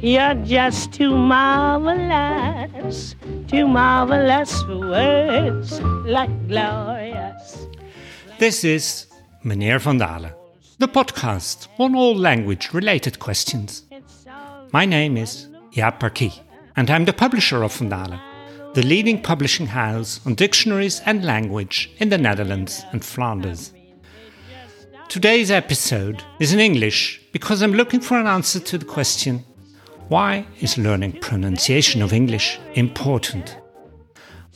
You're 0.00 0.34
just 0.44 0.92
too 0.92 1.10
marvelous, 1.10 3.16
too 3.48 3.66
marvelous 3.66 4.62
for 4.62 4.78
words 4.78 5.80
like 6.06 6.30
glorious. 6.46 7.66
This 8.38 8.62
is 8.62 9.06
Meneer 9.42 9.80
Van 9.80 9.98
Dale, 9.98 10.30
the 10.78 10.86
podcast 10.86 11.66
on 11.80 11.96
all 11.96 12.14
language 12.14 12.72
related 12.72 13.18
questions. 13.18 13.86
My 14.70 14.84
name 14.84 15.16
is 15.16 15.48
Jaap 15.72 15.98
Parqui, 15.98 16.32
and 16.76 16.88
I'm 16.88 17.04
the 17.04 17.12
publisher 17.12 17.64
of 17.64 17.74
Van 17.74 17.88
Dale, 17.88 18.20
the 18.74 18.86
leading 18.86 19.20
publishing 19.20 19.66
house 19.66 20.20
on 20.24 20.36
dictionaries 20.36 21.02
and 21.06 21.24
language 21.24 21.90
in 21.98 22.10
the 22.10 22.18
Netherlands 22.18 22.84
and 22.92 23.04
Flanders. 23.04 23.72
Today's 25.08 25.50
episode 25.50 26.22
is 26.38 26.52
in 26.52 26.60
English 26.60 27.20
because 27.32 27.62
I'm 27.62 27.72
looking 27.72 27.98
for 27.98 28.16
an 28.16 28.28
answer 28.28 28.60
to 28.60 28.78
the 28.78 28.84
question 28.84 29.44
why 30.08 30.46
is 30.60 30.78
learning 30.78 31.12
pronunciation 31.20 32.00
of 32.02 32.12
English 32.12 32.58
important? 32.74 33.58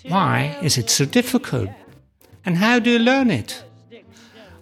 Why 0.09 0.57
is 0.63 0.79
it 0.79 0.89
so 0.89 1.05
difficult? 1.05 1.69
And 2.45 2.57
how 2.57 2.79
do 2.79 2.91
you 2.91 2.99
learn 2.99 3.31
it? 3.31 3.63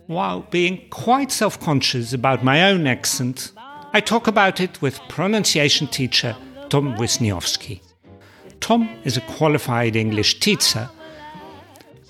While 0.07 0.41
being 0.51 0.89
quite 0.91 1.31
self 1.31 1.61
conscious 1.61 2.13
about 2.13 2.43
my 2.43 2.65
own 2.71 2.89
accent, 2.89 3.53
I 3.93 4.01
talk 4.01 4.27
about 4.27 4.61
it 4.61 4.83
with 4.83 5.01
pronunciation 5.09 5.87
teacher 5.87 6.37
Tom 6.69 6.97
Wisniewski. 6.97 7.81
Tom 8.61 8.89
is 9.05 9.17
a 9.17 9.23
qualified 9.23 9.95
English 9.95 10.41
teacher 10.41 10.91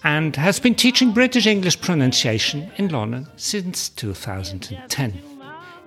and 0.03 0.35
has 0.37 0.59
been 0.59 0.75
teaching 0.75 1.13
British 1.13 1.47
English 1.47 1.81
pronunciation 1.83 2.71
in 2.79 2.89
London 2.89 3.29
since 3.37 3.91
2010. 3.91 5.23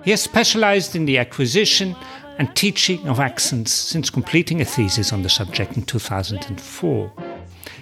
He 0.04 0.12
has 0.12 0.22
specialized 0.22 0.96
in 0.96 1.06
the 1.06 1.18
acquisition 1.18 1.96
and 2.38 2.56
teaching 2.56 3.08
of 3.08 3.20
accents 3.20 3.72
since 3.72 4.10
completing 4.10 4.62
a 4.62 4.66
thesis 4.66 5.14
on 5.14 5.22
the 5.22 5.30
subject 5.30 5.78
in 5.78 5.84
2004. 5.84 7.14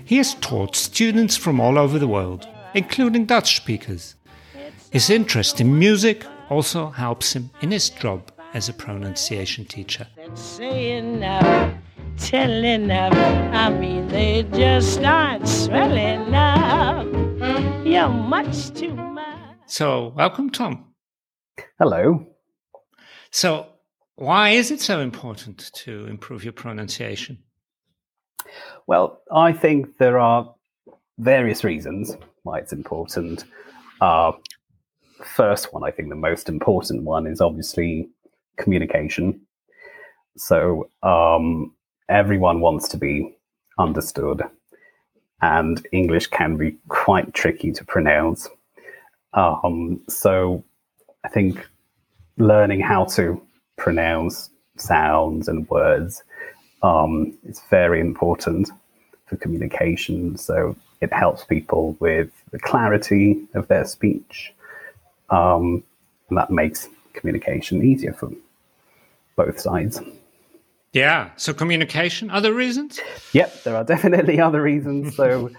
He 0.04 0.18
has 0.18 0.36
taught 0.36 0.76
students 0.76 1.38
from 1.38 1.60
all 1.60 1.78
over 1.78 1.98
the 1.98 2.08
world, 2.08 2.48
including 2.74 3.26
Dutch 3.26 3.56
speakers. 3.56 4.16
His 4.92 5.10
interest 5.10 5.62
in 5.62 5.78
music 5.78 6.26
also 6.50 6.90
helps 6.90 7.34
him 7.34 7.50
in 7.62 7.72
his 7.72 7.90
job 7.90 8.32
as 8.54 8.68
a 8.68 8.74
pronunciation 8.74 9.66
teacher. 9.66 10.08
Telling 12.18 12.88
now, 12.88 13.10
I 13.54 13.70
mean, 13.70 14.08
they 14.10 14.44
just 14.44 15.00
aren't 15.00 15.48
swelling 15.48 16.30
now. 16.30 17.04
You're 17.84 18.10
much 18.10 18.74
too 18.74 18.94
much. 18.94 19.38
So, 19.66 20.14
welcome, 20.16 20.50
Tom. 20.50 20.94
Hello. 21.80 22.28
So, 23.32 23.71
why 24.22 24.50
is 24.50 24.70
it 24.70 24.80
so 24.80 25.00
important 25.00 25.72
to 25.74 26.06
improve 26.06 26.44
your 26.44 26.54
pronunciation? 26.54 27.40
Well, 28.86 29.20
I 29.34 29.52
think 29.52 29.98
there 29.98 30.20
are 30.20 30.54
various 31.18 31.64
reasons 31.64 32.16
why 32.44 32.60
it's 32.60 32.72
important. 32.72 33.46
Uh, 34.00 34.34
first 35.26 35.74
one, 35.74 35.84
I 35.84 35.90
think 35.90 36.10
the 36.10 36.16
most 36.16 36.50
important 36.50 37.02
one 37.02 37.26
is 37.26 37.42
obviously 37.42 38.10
communication. 38.58 39.42
So 40.38 40.88
um, 41.02 41.74
everyone 42.08 42.60
wants 42.60 42.90
to 42.90 42.98
be 42.98 43.36
understood, 43.80 44.44
and 45.42 45.84
English 45.92 46.28
can 46.28 46.58
be 46.58 46.78
quite 46.90 47.34
tricky 47.34 47.72
to 47.72 47.84
pronounce. 47.86 48.48
Um, 49.34 50.02
so 50.08 50.64
I 51.24 51.30
think 51.30 51.68
learning 52.38 52.82
how 52.82 53.06
to 53.06 53.42
pronounce 53.82 54.52
sounds 54.78 55.48
and 55.48 55.68
words 55.70 56.24
um, 56.84 57.36
is 57.44 57.62
very 57.70 58.00
important 58.00 58.70
for 59.26 59.38
communication. 59.38 60.38
So 60.38 60.76
it 61.02 61.12
helps 61.12 61.44
people 61.44 61.98
with 62.00 62.30
the 62.52 62.60
clarity 62.60 63.42
of 63.56 63.68
their 63.68 63.86
speech. 63.86 64.54
Um, 65.32 65.84
and 66.30 66.38
that 66.38 66.52
makes 66.52 66.88
communication 67.14 67.84
easier 67.84 68.14
for 68.14 68.32
both 69.36 69.60
sides. 69.60 70.00
Yeah. 70.94 71.32
So 71.38 71.52
communication. 71.54 72.30
Other 72.30 72.54
reasons? 72.54 73.00
Yep, 73.34 73.64
there 73.64 73.76
are 73.76 73.84
definitely 73.96 74.40
other 74.40 74.62
reasons. 74.62 75.16
so 75.16 75.50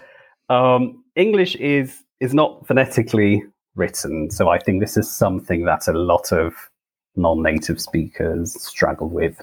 um, 0.49 1.03
English 1.15 1.55
is 1.55 2.03
is 2.19 2.33
not 2.33 2.65
phonetically 2.67 3.43
written. 3.75 4.29
So 4.31 4.47
I 4.47 4.59
think 4.59 4.79
this 4.79 4.95
is 4.95 5.11
something 5.11 5.65
that 5.65 5.89
a 5.89 5.93
lot 5.93 6.31
of 6.31 6.53
non-native 7.15 7.79
speakers 7.79 8.59
struggle 8.61 9.09
with. 9.09 9.41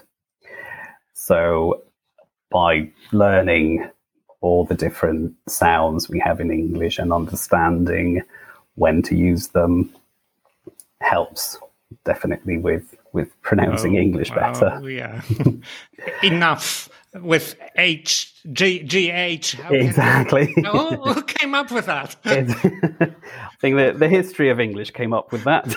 So 1.13 1.83
by 2.49 2.89
learning 3.11 3.89
all 4.41 4.65
the 4.65 4.75
different 4.75 5.33
sounds 5.47 6.09
we 6.09 6.19
have 6.19 6.39
in 6.39 6.51
English 6.51 6.97
and 6.99 7.13
understanding 7.13 8.23
when 8.75 9.01
to 9.03 9.15
use 9.15 9.49
them 9.49 9.93
helps 11.01 11.57
definitely 12.05 12.57
with 12.57 12.95
with 13.13 13.29
pronouncing 13.41 13.97
Oh, 13.97 13.99
English 13.99 14.29
better. 14.31 14.79
Oh, 14.81 14.87
yeah. 14.87 15.21
Enough 16.23 16.89
with 17.13 17.55
H, 17.77 18.33
G. 18.53 18.79
How 19.09 19.69
can- 19.69 19.75
Exactly. 19.75 20.53
Oh, 20.65 21.13
who 21.13 21.21
came 21.23 21.53
up 21.55 21.71
with 21.71 21.85
that? 21.87 22.15
I 22.25 23.55
think 23.59 23.75
the, 23.77 23.95
the 23.97 24.07
history 24.09 24.49
of 24.49 24.59
English 24.59 24.91
came 24.91 25.13
up 25.13 25.31
with 25.31 25.43
that. 25.43 25.73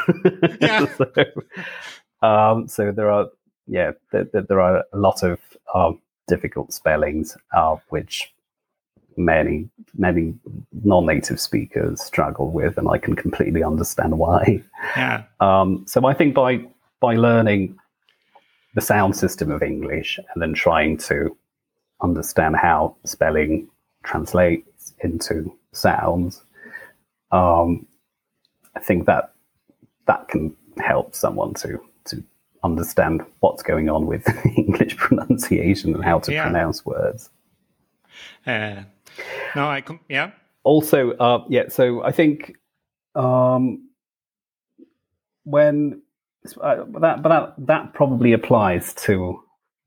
Yeah. 0.60 0.86
so, 0.96 2.26
um, 2.26 2.68
so 2.68 2.92
there 2.92 3.10
are, 3.10 3.28
yeah, 3.66 3.92
there, 4.12 4.24
there- 4.24 4.42
there 4.42 4.60
are 4.60 4.84
a 4.92 4.96
lot 4.98 5.22
of 5.22 5.38
um, 5.74 6.00
difficult 6.28 6.72
spellings, 6.72 7.36
uh, 7.52 7.76
which 7.88 8.30
many 9.16 9.68
many 9.96 10.34
non-native 10.82 11.38
speakers 11.40 12.02
struggle 12.02 12.50
with, 12.50 12.76
and 12.78 12.88
I 12.88 12.98
can 12.98 13.14
completely 13.14 13.62
understand 13.62 14.18
why. 14.18 14.60
Yeah. 14.96 15.24
Um, 15.40 15.84
so 15.86 16.04
I 16.06 16.14
think 16.14 16.34
by 16.34 16.64
by 17.00 17.14
learning 17.14 17.76
the 18.74 18.80
sound 18.80 19.16
system 19.16 19.50
of 19.50 19.62
English 19.62 20.18
and 20.32 20.42
then 20.42 20.52
trying 20.54 20.96
to 20.98 21.36
understand 22.00 22.56
how 22.56 22.96
spelling 23.04 23.68
translates 24.04 24.94
into 25.00 25.52
sounds, 25.72 26.42
um, 27.30 27.86
I 28.76 28.80
think 28.80 29.06
that 29.06 29.32
that 30.06 30.28
can 30.28 30.54
help 30.78 31.14
someone 31.14 31.54
to 31.54 31.80
to 32.06 32.22
understand 32.64 33.22
what's 33.40 33.62
going 33.62 33.88
on 33.88 34.06
with 34.06 34.26
English 34.56 34.96
pronunciation 34.96 35.94
and 35.94 36.04
how 36.04 36.18
to 36.20 36.32
Yeah. 36.32 36.42
pronounce 36.44 36.84
words. 36.84 37.30
Uh, 38.46 38.82
no, 39.54 39.68
I 39.68 39.80
com- 39.80 40.00
yeah. 40.08 40.30
also 40.64 41.12
uh 41.12 41.44
yeah 41.48 41.68
so 41.68 42.02
i 42.02 42.10
think 42.10 42.56
um 43.14 43.86
when 45.44 46.00
uh, 46.60 46.84
that 47.00 47.22
but 47.22 47.28
that 47.28 47.54
that 47.58 47.92
probably 47.94 48.32
applies 48.32 48.92
to 48.94 49.42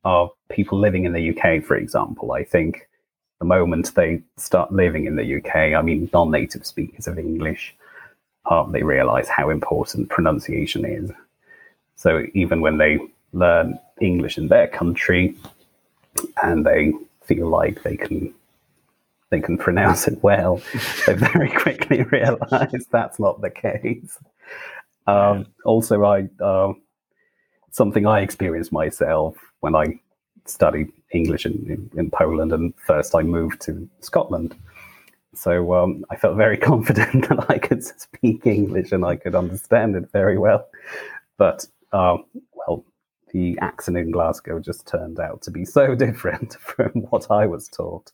uh 0.05 0.27
people 0.49 0.79
living 0.79 1.05
in 1.05 1.13
the 1.13 1.29
uk 1.29 1.63
for 1.63 1.75
example 1.75 2.31
i 2.31 2.43
think 2.43 2.87
the 3.39 3.45
moment 3.45 3.93
they 3.95 4.21
start 4.37 4.71
living 4.71 5.05
in 5.05 5.15
the 5.15 5.37
uk 5.37 5.55
i 5.55 5.81
mean 5.81 6.09
non-native 6.13 6.65
speakers 6.65 7.07
of 7.07 7.19
english 7.19 7.75
they 8.71 8.81
realize 8.81 9.27
how 9.27 9.49
important 9.49 10.09
pronunciation 10.09 10.85
is 10.85 11.11
so 11.95 12.23
even 12.33 12.61
when 12.61 12.77
they 12.77 12.97
learn 13.33 13.77
english 14.01 14.37
in 14.37 14.47
their 14.47 14.67
country 14.67 15.35
and 16.41 16.65
they 16.65 16.93
feel 17.23 17.47
like 17.49 17.83
they 17.83 17.97
can 17.97 18.33
they 19.29 19.41
can 19.41 19.57
pronounce 19.57 20.07
it 20.07 20.23
well, 20.23 20.61
they 21.05 21.13
very 21.13 21.49
quickly 21.61 22.03
realize 22.03 22.85
that's 22.91 23.19
not 23.19 23.41
the 23.41 23.49
case. 23.49 24.17
Um, 25.07 25.47
also, 25.65 26.03
I 26.03 26.27
uh, 26.41 26.73
something 27.71 28.05
I 28.05 28.21
experienced 28.21 28.71
myself 28.71 29.37
when 29.61 29.75
I 29.75 29.99
studied 30.45 30.91
English 31.11 31.45
in, 31.45 31.89
in, 31.95 32.09
Poland, 32.11 32.51
and 32.51 32.73
first 32.85 33.15
I 33.15 33.21
moved 33.21 33.61
to 33.61 33.89
Scotland. 34.01 34.55
So 35.33 35.73
um, 35.73 36.05
I 36.09 36.15
felt 36.15 36.35
very 36.35 36.57
confident 36.71 37.29
that 37.29 37.49
I 37.49 37.57
could 37.57 37.83
speak 37.83 38.45
English 38.45 38.91
and 38.91 39.05
I 39.05 39.15
could 39.15 39.35
understand 39.35 39.95
it 39.95 40.11
very 40.11 40.37
well. 40.37 40.67
But 41.37 41.65
uh, 41.93 42.17
well, 42.53 42.83
the 43.31 43.57
accent 43.61 43.97
in 43.97 44.11
Glasgow 44.11 44.59
just 44.59 44.87
turned 44.87 45.19
out 45.19 45.41
to 45.43 45.51
be 45.51 45.63
so 45.65 45.95
different 46.05 46.55
from 46.55 46.91
what 47.09 47.29
I 47.31 47.45
was 47.45 47.67
taught. 47.67 48.11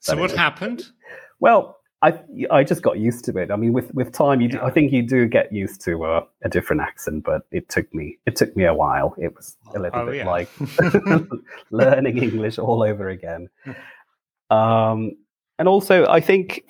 So 0.00 0.14
it 0.14 0.20
what 0.20 0.32
happened? 0.32 0.86
Well, 1.40 1.78
I 2.06 2.10
I 2.58 2.64
just 2.70 2.82
got 2.82 2.98
used 2.98 3.24
to 3.26 3.38
it. 3.42 3.50
I 3.50 3.56
mean, 3.56 3.72
with 3.72 3.88
with 3.94 4.12
time, 4.12 4.40
you 4.42 4.48
do, 4.48 4.58
I 4.60 4.70
think 4.70 4.92
you 4.92 5.02
do 5.16 5.26
get 5.26 5.46
used 5.52 5.80
to 5.86 5.92
uh, 6.04 6.24
a 6.44 6.48
different 6.48 6.82
accent, 6.82 7.24
but 7.24 7.40
it 7.58 7.68
took 7.74 7.88
me 7.94 8.18
it 8.26 8.36
took 8.36 8.54
me 8.56 8.64
a 8.64 8.74
while. 8.74 9.14
It 9.18 9.34
was 9.36 9.56
a 9.74 9.78
little 9.78 10.00
Oh, 10.00 10.06
bit 10.06 10.16
yeah. 10.16 10.26
like 10.36 10.48
learning 11.70 12.18
English 12.22 12.58
all 12.58 12.82
over 12.82 13.08
again. 13.08 13.48
Um, 14.50 15.12
and 15.58 15.68
also, 15.68 16.06
I 16.06 16.20
think 16.20 16.64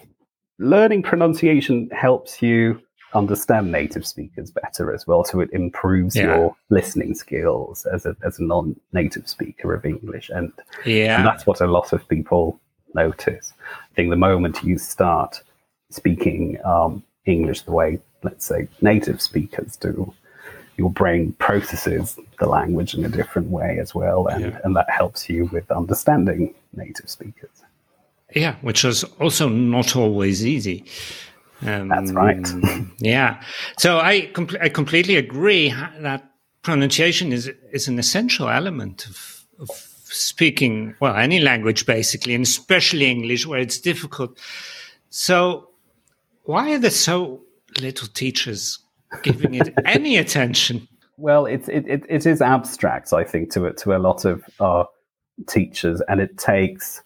learning 0.59 1.03
pronunciation 1.03 1.89
helps 1.91 2.41
you 2.43 2.81
understand 3.15 3.71
native 3.71 4.05
speakers 4.07 4.51
better 4.51 4.93
as 4.93 5.07
well. 5.07 5.25
So 5.25 5.41
it 5.41 5.51
improves 5.53 6.17
Yeah. 6.17 6.25
your 6.37 6.57
listening 6.71 7.15
skills 7.15 7.87
as 7.87 8.07
a 8.07 8.17
as 8.25 8.39
a 8.39 8.45
non-native 8.45 9.27
speaker 9.29 9.75
of 9.75 9.85
English, 9.85 10.31
and 10.31 10.53
Yeah. 10.85 11.17
and 11.17 11.27
that's 11.27 11.47
what 11.47 11.61
a 11.61 11.67
lot 11.67 11.93
of 11.93 12.07
people 12.09 12.61
notice. 12.95 13.53
I 13.63 13.95
think 13.95 14.11
the 14.11 14.17
moment 14.17 14.63
you 14.63 14.79
start 14.79 15.43
speaking 15.91 16.59
um, 16.65 17.03
English 17.27 17.63
the 17.63 17.73
way, 17.73 17.99
let's 18.23 18.47
say, 18.47 18.69
native 18.81 19.21
speakers 19.23 19.77
do, 19.77 20.13
your 20.77 20.91
brain 20.91 21.33
processes 21.39 22.19
the 22.41 22.47
language 22.47 22.95
in 22.95 23.05
a 23.05 23.09
different 23.09 23.49
way 23.49 23.79
as 23.81 23.95
well, 23.95 24.27
and, 24.27 24.45
Yeah. 24.45 24.59
and 24.65 24.75
that 24.77 24.91
helps 24.91 25.29
you 25.29 25.47
with 25.47 25.71
understanding 25.71 26.55
native 26.75 27.09
speakers. 27.09 27.51
Yeah, 28.35 28.57
which 28.63 28.85
is 28.85 29.05
also 29.21 29.49
not 29.49 29.95
always 29.95 30.45
easy. 30.45 30.85
Um, 31.63 31.89
That's 31.89 32.11
right. 32.13 32.47
yeah. 32.99 33.41
So 33.79 33.99
I 34.01 34.27
com- 34.33 34.49
I 34.61 34.69
completely 34.69 35.15
agree 35.17 35.71
that 36.01 36.29
pronunciation 36.63 37.33
is 37.33 37.51
is 37.73 37.87
an 37.87 37.99
essential 37.99 38.49
element 38.49 39.07
of, 39.07 39.45
of 39.61 39.69
speaking 40.15 40.95
well 41.01 41.17
any 41.17 41.41
language 41.41 41.87
basically, 41.87 42.35
and 42.35 42.45
especially 42.45 43.11
English 43.11 43.47
where 43.47 43.61
it's 43.61 43.79
difficult. 43.79 44.39
So 45.11 45.71
why 46.45 46.75
are 46.75 46.79
there 46.79 46.91
so 46.91 47.43
little 47.81 48.09
teachers 48.09 48.79
giving 49.23 49.55
it 49.55 49.73
any 49.85 50.17
attention? 50.17 50.89
Well, 51.17 51.47
it's 51.47 51.69
it, 51.69 51.87
it, 51.87 52.05
it 52.09 52.27
is 52.27 52.43
abstract, 52.43 53.13
I 53.13 53.25
think, 53.25 53.51
to 53.53 53.73
to 53.73 53.97
a 53.97 53.99
lot 53.99 54.25
of 54.25 54.45
our 54.61 54.89
teachers, 55.47 56.01
and 56.09 56.21
it 56.21 56.39
takes 56.39 57.03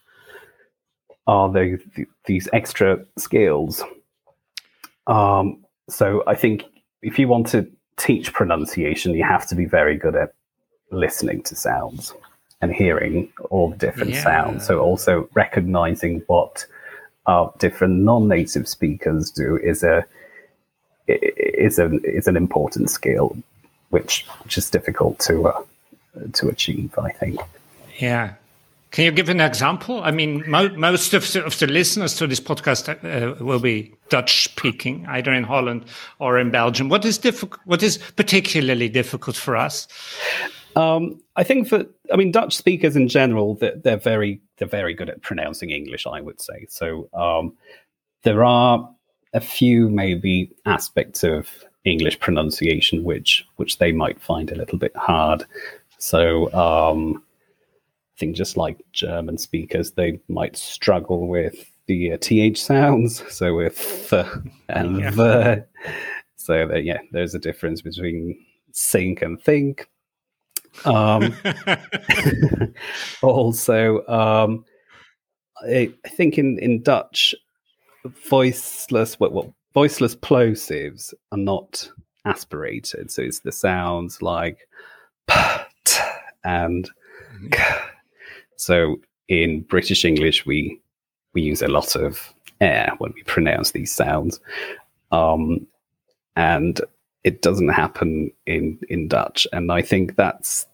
are 1.27 1.51
the, 1.51 1.79
the 1.95 2.07
these 2.25 2.49
extra 2.53 3.05
skills. 3.19 3.83
Um, 5.07 5.65
so 5.89 6.23
I 6.27 6.35
think 6.35 6.65
if 7.03 7.19
you 7.19 7.29
want 7.29 7.47
to 7.49 7.71
teach 7.97 8.33
pronunciation, 8.33 9.15
you 9.15 9.25
have 9.25 9.47
to 9.49 9.55
be 9.55 9.67
very 9.67 9.97
good 9.97 10.17
at 10.17 10.33
listening 10.91 11.43
to 11.43 11.55
sounds 11.55 12.15
and 12.61 12.73
hearing 12.73 13.33
all 13.51 13.71
the 13.71 13.77
different 13.77 14.13
Yeah. 14.13 14.23
sounds. 14.23 14.67
So 14.67 14.81
also 14.81 15.29
recognizing 15.35 16.23
what 16.27 16.67
our 17.27 17.53
different 17.59 18.03
non-native 18.03 18.67
speakers 18.67 19.31
do 19.31 19.57
is 19.63 19.83
a 19.83 20.05
is 21.07 21.79
an 21.79 22.01
is 22.05 22.27
an 22.29 22.37
important 22.37 22.91
skill, 22.91 23.37
which 23.91 24.27
which 24.45 24.59
is 24.59 24.71
difficult 24.71 25.19
to 25.21 25.49
uh, 25.49 25.63
to 26.35 26.49
achieve. 26.49 26.91
I 26.99 27.11
think. 27.13 27.41
Yeah. 27.99 28.35
Can 28.91 29.05
you 29.05 29.11
give 29.13 29.29
an 29.29 29.41
example? 29.41 30.03
I 30.03 30.11
mean, 30.11 30.43
mo- 30.51 30.75
most 30.75 31.13
of 31.13 31.31
the, 31.33 31.45
of 31.45 31.59
the 31.59 31.67
listeners 31.67 32.15
to 32.17 32.27
this 32.27 32.41
podcast 32.41 32.89
uh, 32.89 33.45
will 33.45 33.59
be 33.61 33.93
Dutch 34.09 34.45
speaking, 34.45 35.05
either 35.11 35.31
in 35.31 35.45
Holland 35.45 35.85
or 36.21 36.39
in 36.39 36.51
Belgium. 36.51 36.89
What 36.89 37.05
is 37.05 37.19
difficult? 37.19 37.61
What 37.67 37.83
is 37.83 37.99
particularly 37.99 38.89
difficult 38.89 39.37
for 39.37 39.57
us? 39.57 39.87
Um, 40.79 41.21
I 41.37 41.45
think 41.45 41.69
that 41.71 41.89
I 42.13 42.17
mean 42.17 42.31
Dutch 42.31 42.57
speakers 42.57 42.95
in 42.97 43.09
general 43.09 43.55
they're, 43.57 43.77
they're 43.77 43.97
very 43.97 44.41
they're 44.57 44.69
very 44.69 44.95
good 44.95 45.11
at 45.11 45.23
pronouncing 45.23 45.71
English. 45.71 46.07
I 46.07 46.21
would 46.21 46.41
say 46.41 46.67
so. 46.69 47.09
Um, 47.15 47.57
there 48.23 48.45
are 48.45 48.89
a 49.35 49.41
few 49.41 49.89
maybe 49.89 50.51
aspects 50.67 51.23
of 51.25 51.49
English 51.85 52.21
pronunciation 52.21 53.05
which 53.05 53.47
which 53.57 53.79
they 53.79 53.93
might 53.93 54.21
find 54.21 54.51
a 54.51 54.57
little 54.57 54.79
bit 54.79 54.97
hard. 54.97 55.45
So 55.99 56.53
um, 56.55 57.23
I 58.15 58.21
think 58.21 58.37
just 58.37 58.57
like 58.57 58.79
German 58.93 59.39
speakers, 59.39 59.93
they 59.93 60.21
might 60.29 60.57
struggle 60.57 61.27
with 61.29 61.57
the 61.87 62.13
uh, 62.13 62.19
th 62.21 62.59
sounds. 62.59 63.23
So 63.31 63.55
with 63.55 63.77
th 64.11 64.27
and 64.69 65.01
Yeah. 65.01 65.11
the. 65.11 65.67
So 66.37 66.67
that, 66.69 66.85
yeah, 66.85 67.01
there's 67.13 67.35
a 67.35 67.39
difference 67.39 67.83
between 67.83 68.39
sink 68.73 69.23
and 69.23 69.41
think. 69.43 69.89
Um, 70.85 71.35
also, 73.23 74.07
um, 74.07 74.65
I, 75.63 75.93
I 76.05 76.09
think 76.09 76.39
in, 76.39 76.59
in 76.59 76.83
Dutch, 76.83 77.35
voiceless 78.05 79.19
well, 79.19 79.31
well, 79.31 79.55
voiceless 79.75 80.15
plosives 80.15 81.13
are 81.33 81.39
not 81.39 81.89
aspirated. 82.25 83.11
So 83.11 83.23
it's 83.23 83.41
the 83.41 83.53
sounds 83.53 84.23
like 84.23 84.69
p, 85.27 85.35
t, 85.85 86.01
and 86.45 86.89
k. 87.51 87.65
So 88.57 89.01
in 89.29 89.63
British 89.63 90.05
English, 90.05 90.47
we 90.47 90.81
we 91.35 91.43
use 91.43 91.63
a 91.63 91.69
lot 91.69 91.95
of 91.97 92.33
air 92.61 92.93
when 92.99 93.13
we 93.15 93.23
pronounce 93.23 93.71
these 93.71 93.93
sounds, 93.93 94.41
um, 95.13 95.67
and 96.37 96.81
it 97.25 97.43
doesn't 97.43 97.69
happen 97.69 98.31
in 98.47 98.79
in 98.89 99.09
Dutch. 99.09 99.47
And 99.53 99.71
I 99.73 99.83
think 99.83 100.17
that's 100.17 100.67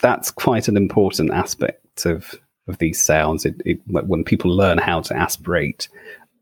that's 0.00 0.30
quite 0.30 0.68
an 0.68 0.76
important 0.76 1.32
aspect 1.32 2.06
of 2.06 2.34
of 2.68 2.78
these 2.78 3.02
sounds. 3.02 3.44
It, 3.44 3.60
it 3.64 3.80
when 3.86 4.24
people 4.24 4.54
learn 4.54 4.78
how 4.78 5.00
to 5.02 5.16
aspirate 5.16 5.88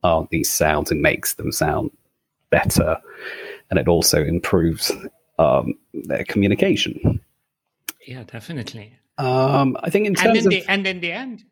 uh, 0.03 0.25
these 0.31 0.51
sounds, 0.51 0.91
it 0.91 0.99
makes 0.99 1.35
them 1.35 1.53
sound 1.53 1.91
better, 2.51 2.99
and 3.71 3.79
it 3.79 3.89
also 3.89 4.23
improves 4.23 4.93
um, 5.39 5.75
their 5.93 6.25
communication. 6.25 7.21
Yeah, 8.07 8.25
definitely. 8.25 8.95
Um, 9.19 9.77
I 9.83 9.91
think 9.91 10.07
in 10.07 10.13
And 10.13 10.19
terms 10.19 10.39
in 10.39 10.47
of 10.47 10.51
the 10.51 10.65
and 10.67 10.87
in 10.87 11.01
the 11.01 11.13
end, 11.13 11.45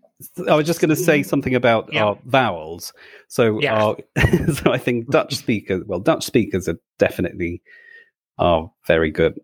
I 0.48 0.54
was 0.56 0.66
just 0.66 0.80
going 0.80 0.88
to 0.90 0.96
say 0.96 1.22
something 1.22 1.54
about 1.54 1.92
Yeah. 1.92 2.08
uh, 2.08 2.14
vowels. 2.24 2.92
So, 3.28 3.60
Yeah. 3.60 3.94
uh, 4.16 4.52
so 4.54 4.72
I 4.72 4.78
think 4.78 5.10
Dutch 5.10 5.36
speakers, 5.36 5.84
well, 5.86 6.00
Dutch 6.00 6.24
speakers 6.24 6.68
are 6.68 6.78
definitely 6.98 7.62
are 8.38 8.70
very 8.86 9.10
good 9.10 9.38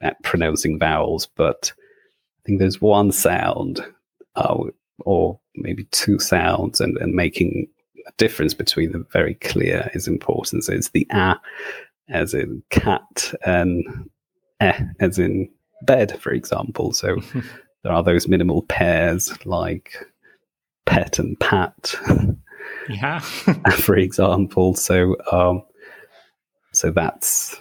at 0.00 0.22
pronouncing 0.22 0.78
vowels, 0.78 1.28
but 1.36 1.72
I 1.76 2.40
think 2.46 2.58
there's 2.58 2.80
one 2.80 3.10
sound, 3.12 3.84
uh, 4.36 4.56
or 5.00 5.40
maybe 5.56 5.84
two 5.92 6.18
sounds, 6.18 6.80
and, 6.80 6.96
and 6.98 7.14
making 7.14 7.68
a 8.06 8.12
difference 8.18 8.52
between 8.54 8.92
them 8.92 9.06
very 9.12 9.34
clear 9.34 9.90
is 9.94 10.06
important. 10.08 10.64
So 10.64 10.72
it's 10.74 10.90
the 10.90 11.06
a, 11.10 11.36
as 12.08 12.34
in 12.34 12.62
cat, 12.70 13.32
and 13.46 13.82
eh, 14.60 14.78
as 15.00 15.18
in 15.18 15.48
bed, 15.82 16.18
for 16.20 16.32
example. 16.32 16.92
So 16.92 17.16
there 17.82 17.92
are 17.92 18.02
those 18.02 18.28
minimal 18.28 18.62
pairs 18.62 19.32
like 19.46 19.94
pet 20.86 21.18
and 21.18 21.38
pat, 21.40 21.94
yeah, 22.88 23.18
for 23.78 23.96
example. 23.96 24.74
So, 24.74 25.16
um, 25.32 25.62
so 26.72 26.90
that's, 26.90 27.56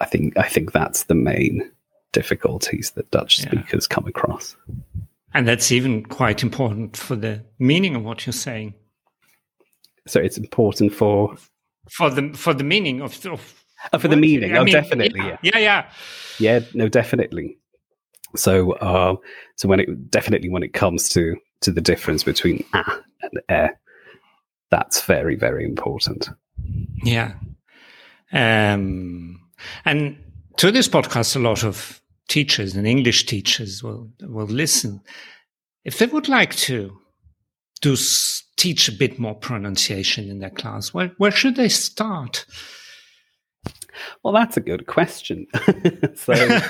I 0.00 0.06
think, 0.06 0.36
I 0.38 0.48
think 0.48 0.72
that's 0.72 1.04
the 1.04 1.14
main 1.14 1.70
difficulties 2.12 2.92
that 2.92 3.10
Dutch 3.10 3.40
Yeah. 3.40 3.46
speakers 3.50 3.86
come 3.86 4.06
across. 4.06 4.56
and 5.34 5.46
that's 5.46 5.70
even 5.70 6.02
quite 6.04 6.42
important 6.42 6.96
for 6.96 7.14
the 7.16 7.44
meaning 7.58 7.94
of 7.94 8.04
what 8.04 8.26
you're 8.26 8.32
saying. 8.32 8.74
So 10.06 10.20
it's 10.20 10.38
important 10.38 10.92
for 10.92 11.36
For 11.90 12.10
the 12.10 12.32
for 12.34 12.52
the 12.54 12.64
meaning 12.64 13.00
of, 13.00 13.24
of 13.26 13.64
uh, 13.92 13.98
for 13.98 14.08
the 14.08 14.16
meaning. 14.16 14.54
I 14.54 14.58
oh, 14.58 14.64
mean, 14.64 14.74
definitely, 14.74 15.20
yeah. 15.20 15.36
yeah, 15.42 15.50
yeah, 15.54 15.58
yeah. 15.58 15.90
yeah, 16.38 16.60
no, 16.74 16.88
definitely. 16.88 17.58
So, 18.36 18.72
uh, 18.74 19.16
so 19.56 19.68
when 19.68 19.80
it 19.80 20.10
definitely 20.10 20.48
when 20.48 20.62
it 20.62 20.72
comes 20.72 21.08
to 21.10 21.36
to 21.60 21.70
the 21.70 21.80
difference 21.80 22.24
between 22.24 22.64
ah 22.74 23.00
and 23.22 23.40
air, 23.48 23.80
that's 24.70 25.02
very 25.02 25.36
very 25.36 25.64
important. 25.64 26.30
Yeah. 27.02 27.34
Um, 28.32 29.40
and 29.84 30.16
to 30.58 30.70
this 30.70 30.88
podcast, 30.88 31.36
a 31.36 31.40
lot 31.40 31.64
of 31.64 32.00
teachers 32.28 32.76
and 32.76 32.86
English 32.86 33.26
teachers 33.26 33.82
will 33.82 34.10
will 34.20 34.46
listen. 34.46 35.00
If 35.84 35.98
they 35.98 36.06
would 36.06 36.28
like 36.28 36.54
to 36.56 36.96
do 37.80 37.94
s- 37.94 38.44
teach 38.56 38.88
a 38.88 38.92
bit 38.92 39.18
more 39.18 39.34
pronunciation 39.34 40.28
in 40.28 40.38
their 40.38 40.50
class, 40.50 40.94
where 40.94 41.12
where 41.18 41.30
should 41.30 41.56
they 41.56 41.68
start? 41.68 42.46
Well, 44.22 44.32
that's 44.34 44.56
a 44.56 44.60
good 44.60 44.86
question. 44.86 45.46
so, 46.14 46.60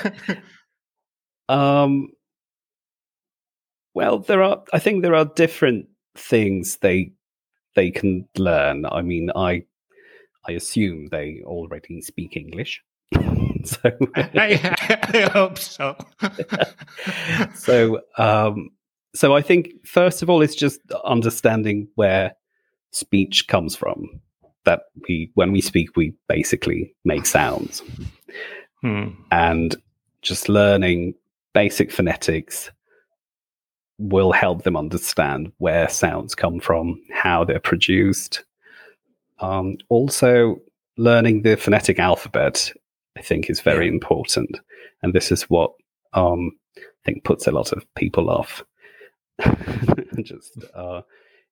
um, 1.49 2.09
well, 3.93 4.19
there 4.19 4.43
are. 4.43 4.63
I 4.73 4.79
think 4.79 5.01
there 5.01 5.15
are 5.15 5.25
different 5.25 5.87
things 6.15 6.77
they 6.77 7.11
they 7.75 7.91
can 7.91 8.27
learn. 8.37 8.85
I 8.85 9.01
mean, 9.01 9.31
I 9.35 9.63
I 10.47 10.53
assume 10.53 11.07
they 11.07 11.41
already 11.45 12.01
speak 12.01 12.35
English. 12.35 12.81
so, 13.63 13.79
I, 14.15 14.75
I 15.13 15.29
hope 15.31 15.57
so. 15.57 15.95
so, 17.55 18.01
um, 18.17 18.71
so 19.13 19.35
I 19.35 19.41
think 19.41 19.85
first 19.85 20.21
of 20.21 20.29
all, 20.29 20.41
it's 20.41 20.55
just 20.55 20.79
understanding 21.03 21.87
where 21.95 22.33
speech 22.91 23.47
comes 23.47 23.75
from. 23.75 24.21
That 24.63 24.83
we, 25.07 25.31
when 25.33 25.51
we 25.51 25.59
speak, 25.59 25.95
we 25.95 26.13
basically 26.27 26.93
make 27.03 27.25
sounds. 27.25 27.81
Hmm. 28.81 29.09
and 29.31 29.75
just 30.23 30.49
learning 30.49 31.13
basic 31.53 31.91
phonetics 31.91 32.71
will 34.01 34.31
help 34.31 34.63
them 34.63 34.75
understand 34.75 35.51
where 35.59 35.87
sounds 35.87 36.33
come 36.35 36.59
from, 36.59 36.99
how 37.11 37.43
they're 37.43 37.59
produced. 37.59 38.43
Um, 39.39 39.77
also, 39.89 40.59
learning 40.97 41.43
the 41.43 41.55
phonetic 41.55 41.99
alphabet, 41.99 42.71
I 43.17 43.21
think, 43.21 43.49
is 43.49 43.61
very 43.61 43.85
Yeah. 43.85 43.93
important, 43.93 44.59
and 45.03 45.13
this 45.13 45.31
is 45.31 45.43
what 45.43 45.71
um, 46.13 46.51
I 46.77 46.81
think 47.05 47.23
puts 47.23 47.47
a 47.47 47.51
lot 47.51 47.71
of 47.71 47.85
people 47.95 48.29
off. 48.29 48.63
Just 50.23 50.57
uh, 50.75 51.01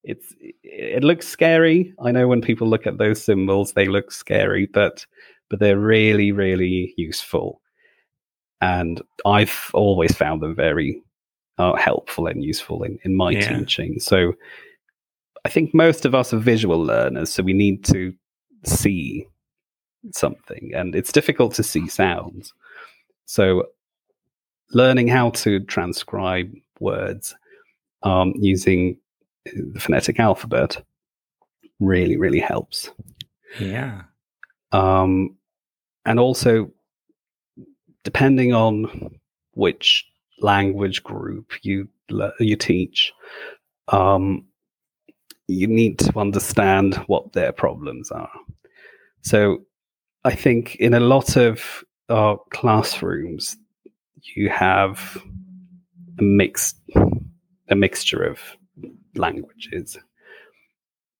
it's 0.04 0.34
it 0.62 1.02
looks 1.04 1.26
scary. 1.28 1.94
I 2.00 2.12
know 2.12 2.28
when 2.28 2.40
people 2.40 2.68
look 2.68 2.86
at 2.86 2.98
those 2.98 3.22
symbols, 3.22 3.72
they 3.72 3.86
look 3.86 4.12
scary, 4.12 4.66
but 4.66 5.06
but 5.48 5.58
they're 5.60 5.78
really 5.78 6.32
really 6.32 6.94
useful, 6.96 7.60
and 8.60 9.00
I've 9.24 9.70
always 9.74 10.14
found 10.16 10.40
them 10.42 10.54
very 10.54 11.02
uh, 11.60 11.76
helpful 11.76 12.26
and 12.26 12.42
useful 12.42 12.82
in 12.82 12.98
in 13.04 13.14
my 13.16 13.30
Yeah. 13.32 13.58
teaching. 13.58 14.00
So 14.00 14.34
I 15.44 15.48
think 15.48 15.74
most 15.74 16.04
of 16.04 16.14
us 16.14 16.32
are 16.34 16.38
visual 16.38 16.80
learners, 16.82 17.32
so 17.32 17.42
we 17.42 17.52
need 17.54 17.84
to 17.84 18.12
see 18.64 19.26
something, 20.12 20.72
and 20.74 20.94
it's 20.94 21.12
difficult 21.12 21.54
to 21.54 21.62
see 21.62 21.88
sounds. 21.88 22.52
So, 23.26 23.64
learning 24.72 25.08
how 25.08 25.30
to 25.30 25.60
transcribe 25.60 26.52
words 26.80 27.34
um, 28.02 28.32
using 28.36 28.98
the 29.44 29.80
phonetic 29.80 30.20
alphabet 30.20 30.82
really, 31.78 32.16
really 32.16 32.40
helps. 32.40 32.90
Yeah. 33.58 34.02
Um, 34.72 35.36
and 36.04 36.18
also, 36.20 36.70
depending 38.04 38.52
on 38.54 39.18
which 39.54 40.09
language 40.40 41.02
group 41.02 41.52
you 41.62 41.88
you 42.40 42.56
teach, 42.56 43.12
um, 43.88 44.44
you 45.46 45.66
need 45.66 45.98
to 46.00 46.18
understand 46.18 46.96
what 47.06 47.32
their 47.32 47.52
problems 47.52 48.10
are. 48.10 48.30
So, 49.22 49.58
I 50.24 50.34
think 50.34 50.76
in 50.76 50.94
a 50.94 51.00
lot 51.00 51.36
of 51.36 51.84
uh, 52.08 52.36
classrooms, 52.50 53.56
you 54.22 54.48
have 54.48 55.22
a 56.18 56.22
mixed 56.22 56.76
a 57.68 57.76
mixture 57.76 58.22
of 58.22 58.40
languages 59.14 59.98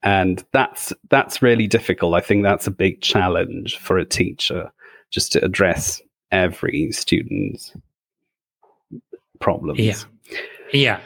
and 0.03 0.45
that's 0.53 0.93
that's 1.11 1.43
really 1.43 1.67
difficult 1.67 2.15
i 2.15 2.21
think 2.21 2.43
that's 2.43 2.67
a 2.67 2.71
big 2.71 3.01
challenge 3.01 3.77
for 3.79 3.99
a 3.99 4.05
teacher 4.05 4.71
just 5.11 5.33
to 5.33 5.45
address 5.45 6.01
every 6.31 6.91
student's 6.93 7.73
problems 9.41 9.79
Yeah. 9.81 9.97
Yeah. 10.73 11.01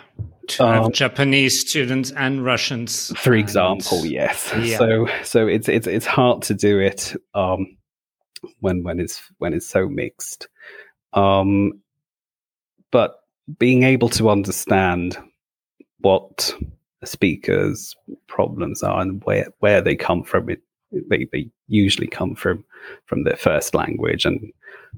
Um, 0.61 0.93
Japanese 0.93 1.59
students 1.61 2.11
and 2.12 2.45
Russians. 2.45 3.12
for 3.17 3.33
and- 3.33 3.41
example 3.41 4.05
yes 4.05 4.53
Yeah. 4.61 4.76
so 4.79 5.07
so 5.23 5.47
it's 5.47 5.69
it's 5.69 5.87
it's 5.87 6.05
hard 6.07 6.43
to 6.43 6.55
do 6.55 6.79
it 6.81 7.14
um 7.35 7.76
when 8.61 8.83
when 8.83 9.00
it's 9.00 9.23
when 9.38 9.55
it's 9.55 9.67
so 9.67 9.88
mixed 9.88 10.49
um 11.14 11.73
but 12.91 13.21
being 13.59 13.85
able 13.85 14.09
to 14.11 14.29
understand 14.29 15.17
what 16.00 16.55
a 17.00 17.07
speaker's 17.07 17.97
problems 18.26 18.83
are 18.83 19.00
and 19.00 19.23
where 19.25 19.47
where 19.61 19.81
they 19.81 19.97
come 19.97 20.23
from 20.23 20.50
it 20.50 20.61
they, 21.09 21.26
they 21.33 21.49
usually 21.69 22.07
come 22.07 22.35
from 22.35 22.62
from 23.07 23.25
their 23.25 23.37
first 23.37 23.75
language 23.75 24.26
and 24.26 24.53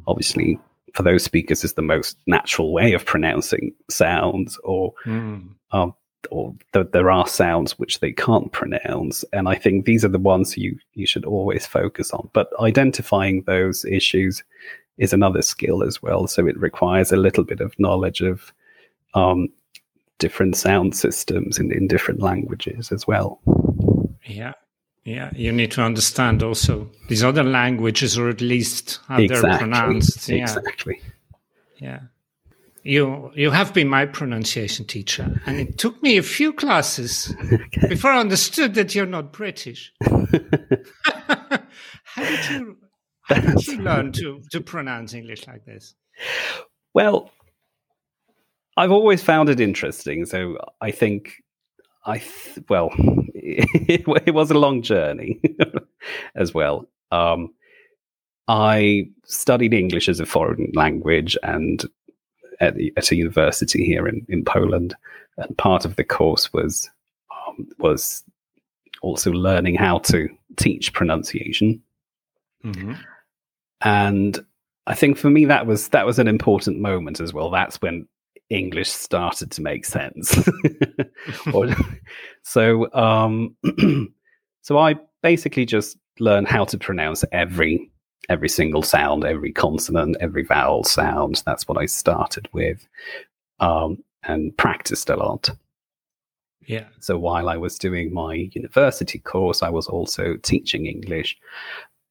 obviously 0.09 0.59
for 0.97 1.03
those 1.03 1.23
speakers 1.23 1.63
is 1.63 1.75
the 1.75 1.83
most 1.83 2.17
natural 2.27 2.73
way 2.73 2.95
of 2.95 3.05
pronouncing 3.05 3.73
sounds 3.91 4.59
or 4.65 4.93
Mm. 5.05 5.51
um, 5.73 5.95
or 6.31 6.55
th- 6.73 6.89
there 6.93 7.11
are 7.11 7.27
sounds 7.29 7.79
which 7.79 8.01
they 8.01 8.13
can't 8.13 8.51
pronounce, 8.51 9.25
and 9.33 9.49
I 9.49 9.55
think 9.55 9.85
these 9.85 10.05
are 10.05 10.09
the 10.09 10.19
ones 10.19 10.57
you 10.57 10.77
you 10.95 11.07
should 11.07 11.25
always 11.25 11.67
focus 11.67 12.11
on. 12.13 12.29
But 12.33 12.49
identifying 12.59 13.43
those 13.43 13.85
issues 13.85 14.43
is 14.99 15.13
another 15.13 15.43
skill 15.43 15.83
as 15.85 16.03
well. 16.03 16.27
So 16.27 16.47
it 16.47 16.59
requires 16.59 17.13
a 17.13 17.17
little 17.17 17.45
bit 17.45 17.61
of 17.61 17.79
knowledge 17.79 18.23
of 18.23 18.53
um, 19.15 19.49
different 20.19 20.57
sound 20.57 20.97
systems 20.97 21.59
in, 21.59 21.71
in 21.71 21.87
different 21.87 22.21
languages 22.21 22.91
as 22.91 23.07
well. 23.07 23.41
Yeah. 24.25 24.55
Yeah. 25.07 25.31
You 25.37 25.53
need 25.53 25.71
to 25.73 25.83
understand 25.83 26.43
also 26.43 26.91
these 27.09 27.23
other 27.23 27.45
languages, 27.45 28.19
or 28.19 28.29
at 28.29 28.41
least 28.41 28.99
how 29.07 29.25
they're 29.25 29.41
pronounced. 29.41 30.29
Yeah. 30.29 30.43
Exactly. 30.43 31.01
Yeah. 31.77 32.01
You 32.83 33.31
you 33.35 33.53
have 33.53 33.73
been 33.73 33.89
my 33.89 34.07
pronunciation 34.07 34.85
teacher, 34.85 35.41
and 35.47 35.59
it 35.59 35.79
took 35.79 36.03
me 36.03 36.17
a 36.19 36.23
few 36.23 36.53
classes 36.53 37.35
before 37.89 38.11
I 38.13 38.21
understood 38.21 38.75
that 38.75 38.95
you're 38.95 39.07
not 39.07 39.33
British. 39.33 39.93
how 40.03 40.19
did 42.17 42.51
you 42.51 42.77
how 43.23 43.41
did 43.41 43.67
you 43.67 43.79
learn 43.79 44.13
to, 44.21 44.41
to 44.51 44.61
pronounce 44.61 45.15
English 45.15 45.47
like 45.47 45.65
this? 45.65 45.95
Well, 46.95 47.31
I've 48.77 48.93
always 48.93 49.23
found 49.23 49.51
it 49.51 49.61
interesting. 49.61 50.27
So 50.27 50.57
I 50.81 50.91
think 50.91 51.43
I 52.05 52.19
th- 52.19 52.67
well, 52.69 52.91
it, 53.89 54.05
it 54.27 54.35
was 54.35 54.51
a 54.51 54.59
long 54.59 54.83
journey 54.83 55.41
as 56.35 56.53
well. 56.55 56.89
Um, 57.13 57.55
I 58.49 59.09
studied 59.25 59.75
English 59.75 60.09
as 60.09 60.21
a 60.21 60.27
foreign 60.27 60.71
language 60.75 61.37
and 61.43 61.85
at, 62.61 62.75
the, 62.75 62.93
at 62.97 63.11
a 63.11 63.17
university 63.17 63.85
here 63.85 64.07
in, 64.09 64.25
in 64.29 64.45
Poland, 64.45 64.95
and 65.37 65.57
part 65.59 65.85
of 65.85 65.97
the 65.97 66.05
course 66.05 66.53
was 66.53 66.91
um, 67.31 67.69
was 67.79 68.25
also 69.03 69.31
learning 69.31 69.75
how 69.75 69.99
to 69.99 70.29
teach 70.57 70.93
pronunciation 70.93 71.83
Mm-hmm. 72.67 72.95
and 73.83 74.45
I 74.87 74.95
think 74.95 75.19
for 75.19 75.31
me 75.31 75.45
that 75.45 75.67
was 75.67 75.89
that 75.89 76.07
was 76.07 76.19
an 76.19 76.27
important 76.27 76.81
moment 76.81 77.21
as 77.21 77.33
well. 77.33 77.51
That's 77.51 77.81
when 77.81 78.09
English 78.51 78.91
started 78.91 79.51
to 79.53 79.63
make 79.63 79.85
sense. 79.85 80.49
Or- 81.55 81.75
so 82.43 82.93
um, 82.93 83.57
so 84.63 84.79
I 84.79 84.97
basically 85.23 85.67
just 85.67 85.99
learned 86.21 86.49
how 86.49 86.65
to 86.65 86.79
pronounce 86.79 87.25
every 87.33 87.91
every 88.29 88.49
single 88.49 88.83
sound, 88.83 89.25
every 89.25 89.53
consonant, 89.53 90.17
every 90.21 90.43
vowel 90.43 90.83
sound. 90.85 91.43
That's 91.47 91.69
what 91.69 91.79
I 91.79 91.87
started 91.87 92.49
with, 92.53 92.87
um, 93.61 94.03
and 94.25 94.57
practiced 94.57 95.11
a 95.11 95.17
lot. 95.17 95.51
Yeah. 96.67 96.87
So 96.99 97.17
while 97.17 97.49
I 97.49 97.57
was 97.57 97.79
doing 97.79 98.13
my 98.13 98.35
university 98.53 99.21
course, 99.21 99.63
I 99.63 99.71
was 99.71 99.87
also 99.87 100.37
teaching 100.43 100.87
English. 100.87 101.37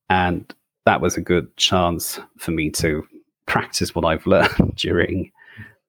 And 0.09 0.53
that 0.85 1.01
was 1.01 1.17
a 1.17 1.21
good 1.21 1.55
chance 1.57 2.19
for 2.37 2.51
me 2.51 2.69
to 2.71 3.05
practice 3.45 3.93
what 3.93 4.05
I've 4.05 4.25
learned 4.35 4.75
during 4.75 5.31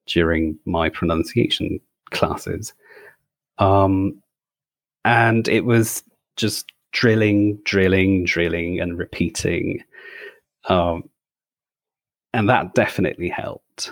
during 0.07 0.57
my 0.65 0.89
pronunciation 0.89 1.79
classes. 2.11 2.73
Um, 3.57 4.21
and 5.05 5.47
it 5.47 5.65
was 5.65 6.03
just 6.35 6.71
drilling, 6.91 7.59
drilling, 7.63 8.25
drilling, 8.25 8.79
and 8.79 8.97
repeating. 8.97 9.83
Um, 10.69 11.09
and 12.33 12.49
that 12.49 12.73
definitely 12.73 13.29
helped. 13.29 13.91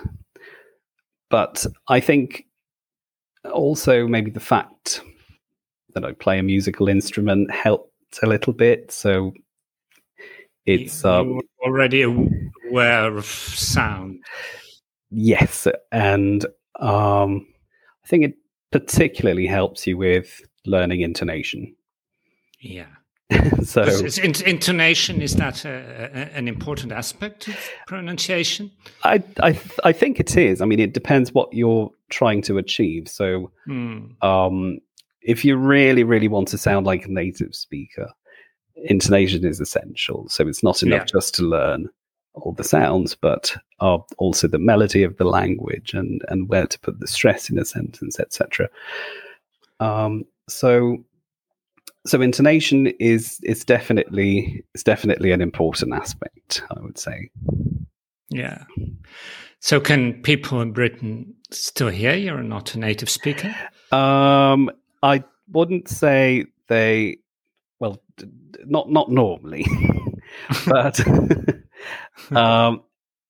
But 1.29 1.65
I 1.87 1.99
think 1.99 2.45
also 3.51 4.07
maybe 4.07 4.31
the 4.31 4.39
fact 4.39 5.01
that 5.93 6.05
I 6.05 6.11
play 6.11 6.39
a 6.39 6.43
musical 6.43 6.87
instrument 6.87 7.51
helped 7.51 8.19
a 8.21 8.27
little 8.27 8.53
bit. 8.53 8.91
So 8.91 9.33
it's 10.65 11.03
um, 11.05 11.27
you 11.27 11.35
were 11.35 11.43
already 11.67 12.01
aware 12.01 13.15
of 13.17 13.25
sound. 13.25 14.23
Yes, 15.09 15.67
and 15.91 16.45
um, 16.79 17.45
I 18.03 18.07
think 18.07 18.23
it 18.25 18.33
particularly 18.71 19.47
helps 19.47 19.87
you 19.87 19.97
with 19.97 20.41
learning 20.65 21.01
intonation. 21.01 21.75
Yeah. 22.59 22.87
so 23.63 23.81
Is, 23.81 24.19
is 24.19 24.41
intonation 24.41 25.19
is 25.19 25.35
that 25.37 25.65
a, 25.65 25.69
a, 26.13 26.37
an 26.37 26.47
important 26.47 26.91
aspect 26.91 27.47
of 27.47 27.57
pronunciation? 27.87 28.69
I 29.03 29.23
I 29.41 29.59
I 29.83 29.93
think 29.93 30.19
it 30.19 30.37
is. 30.37 30.61
I 30.61 30.65
mean, 30.65 30.79
it 30.79 30.93
depends 30.93 31.33
what 31.33 31.51
you're 31.51 31.89
trying 32.09 32.43
to 32.43 32.59
achieve. 32.59 33.07
So 33.07 33.51
Hmm. 33.65 34.11
um, 34.21 34.77
if 35.21 35.43
you 35.43 35.57
really 35.57 36.03
really 36.03 36.27
want 36.27 36.47
to 36.49 36.57
sound 36.59 36.85
like 36.85 37.05
a 37.05 37.11
native 37.11 37.55
speaker, 37.55 38.11
intonation 38.75 39.43
is 39.43 39.59
essential. 39.59 40.29
So 40.29 40.47
it's 40.47 40.61
not 40.63 40.83
enough 40.83 41.01
Yeah. 41.01 41.05
just 41.19 41.33
to 41.35 41.43
learn 41.43 41.89
all 42.35 42.53
the 42.53 42.63
sounds, 42.63 43.15
but 43.15 43.55
uh, 43.79 43.97
also 44.17 44.47
the 44.47 44.59
melody 44.59 45.03
of 45.03 45.17
the 45.17 45.25
language 45.25 45.93
and 45.93 46.21
and 46.29 46.49
where 46.49 46.67
to 46.67 46.79
put 46.79 46.99
the 46.99 47.07
stress 47.07 47.49
in 47.49 47.57
a 47.57 47.65
sentence, 47.65 48.19
etc. 48.19 48.69
Um, 49.79 50.25
so 50.47 51.03
so 52.05 52.21
intonation 52.21 52.87
is 52.99 53.39
is 53.43 53.63
definitely 53.63 54.63
is 54.73 54.83
definitely 54.83 55.31
an 55.31 55.41
important 55.41 55.93
aspect. 55.93 56.61
I 56.75 56.81
would 56.81 56.97
say. 56.97 57.29
Yeah. 58.29 58.63
So 59.59 59.79
can 59.79 60.21
people 60.21 60.61
in 60.61 60.73
Britain 60.73 61.33
still 61.51 61.89
hear 61.89 62.13
you're 62.13 62.43
not 62.43 62.75
a 62.75 62.79
native 62.79 63.09
speaker? 63.09 63.55
Um, 63.91 64.69
I 65.01 65.23
wouldn't 65.51 65.87
say 65.87 66.45
they. 66.67 67.17
Well, 67.79 68.01
not 68.65 68.91
not 68.91 69.09
normally. 69.11 69.65
but 70.67 70.99
um, 72.31 72.83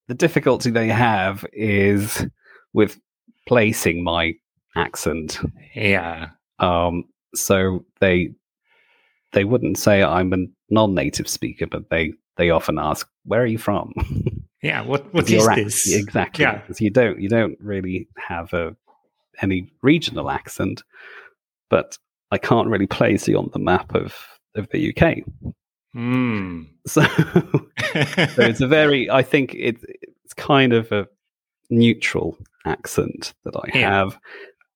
the 0.08 0.14
difficulty 0.14 0.70
they 0.70 0.88
have 0.88 1.46
is 1.54 2.26
with 2.74 3.00
placing 3.48 4.04
my 4.04 4.34
accent. 4.76 5.40
Yeah. 5.74 6.30
Um, 6.60 7.06
so 7.34 7.86
they 8.00 8.34
they 9.34 9.44
wouldn't 9.44 9.78
say 9.78 10.04
I'm 10.04 10.34
a 10.34 10.46
non-native 10.70 11.28
speaker, 11.28 11.68
but 11.68 11.90
they 11.90 12.14
they 12.38 12.50
often 12.50 12.80
ask, 12.80 13.08
"Where 13.26 13.42
are 13.42 13.48
you 13.48 13.58
from?" 13.58 13.94
Yeah. 14.66 14.82
What 14.82 15.14
what 15.14 15.30
is 15.30 15.48
ac- 15.48 15.64
this? 15.64 15.94
exactly? 15.94 16.42
Yeah. 16.42 16.58
Because 16.58 16.82
you 16.82 16.90
don't 16.90 17.22
you 17.22 17.30
don't 17.30 17.56
really 17.62 18.08
have 18.18 18.52
a 18.52 18.76
any 19.40 19.70
regional 19.84 20.32
accent, 20.32 20.82
but 21.70 22.00
I 22.32 22.40
can't 22.40 22.68
really 22.68 22.88
place 22.88 23.28
you 23.28 23.38
on 23.38 23.52
the 23.54 23.60
map 23.60 23.94
of 23.94 24.16
of 24.56 24.68
the 24.70 24.90
UK. 24.90 25.18
Hmm. 25.96 26.64
So, 26.88 27.02
so 27.02 28.42
it's 28.44 28.62
a 28.62 28.68
very 28.68 29.10
I 29.10 29.24
think 29.24 29.56
it, 29.56 29.78
it's 30.24 30.34
kind 30.36 30.72
of 30.74 30.92
a 30.92 31.08
neutral 31.72 32.38
accent 32.64 33.34
that 33.44 33.56
I 33.56 33.70
Yeah. 33.74 33.90
have, 33.90 34.20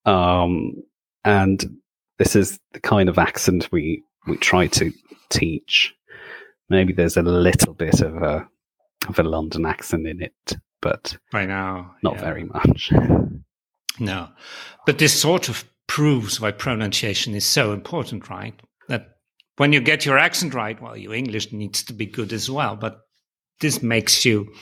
um, 0.06 0.74
and 1.24 1.78
this 2.18 2.36
is 2.36 2.60
the 2.74 2.80
kind 2.80 3.10
of 3.10 3.20
accent 3.20 3.70
we 3.72 4.02
we 4.26 4.38
try 4.38 4.66
to 4.68 4.92
teach. 5.30 5.94
Maybe 6.70 6.94
there's 6.94 7.18
a 7.18 7.22
little 7.22 7.76
bit 7.76 8.02
of 8.02 8.16
a 8.24 8.48
of 9.08 9.20
a 9.20 9.24
London 9.24 9.66
accent 9.68 10.08
in 10.08 10.22
it, 10.24 10.58
but 10.82 11.16
By 11.32 11.46
now. 11.46 11.94
not 12.02 12.16
yeah. 12.16 12.22
very 12.22 12.46
much. 12.46 12.92
No. 14.02 14.30
But 14.86 14.98
this 14.98 15.20
sort 15.20 15.50
of 15.50 15.66
proves 15.88 16.40
why 16.40 16.52
pronunciation 16.52 17.36
is 17.36 17.46
so 17.46 17.74
important, 17.74 18.30
right? 18.30 18.58
That 18.88 19.18
when 19.60 19.74
you 19.74 19.82
get 19.82 20.06
your 20.06 20.18
accent 20.18 20.54
right, 20.54 20.82
well, 20.82 20.96
your 20.96 21.14
English 21.14 21.52
needs 21.52 21.84
to 21.84 21.94
be 21.94 22.06
good 22.06 22.32
as 22.32 22.50
well. 22.50 22.78
But 22.78 23.02
this 23.60 23.84
makes 23.84 24.24
you 24.24 24.54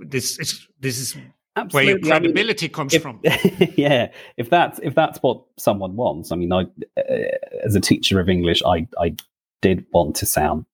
this 0.00 0.38
is 0.38 0.68
this 0.80 0.98
is 0.98 1.14
where 1.14 1.22
your 1.24 1.32
Absolutely. 1.64 1.90
I 1.90 1.94
mean, 1.94 2.32
credibility 2.32 2.68
comes 2.68 2.92
if, 2.92 3.02
from. 3.02 3.20
yeah, 3.74 4.08
if 4.36 4.50
that's 4.50 4.80
if 4.82 4.94
that's 4.94 5.18
what 5.22 5.42
someone 5.58 5.96
wants, 5.96 6.30
I 6.30 6.36
mean, 6.36 6.52
I 6.52 6.66
uh, 6.98 7.12
as 7.64 7.74
a 7.74 7.80
teacher 7.80 8.20
of 8.20 8.28
English, 8.28 8.62
I 8.66 8.86
I 9.00 9.16
did 9.62 9.86
want 9.92 10.16
to 10.16 10.26
sound 10.26 10.66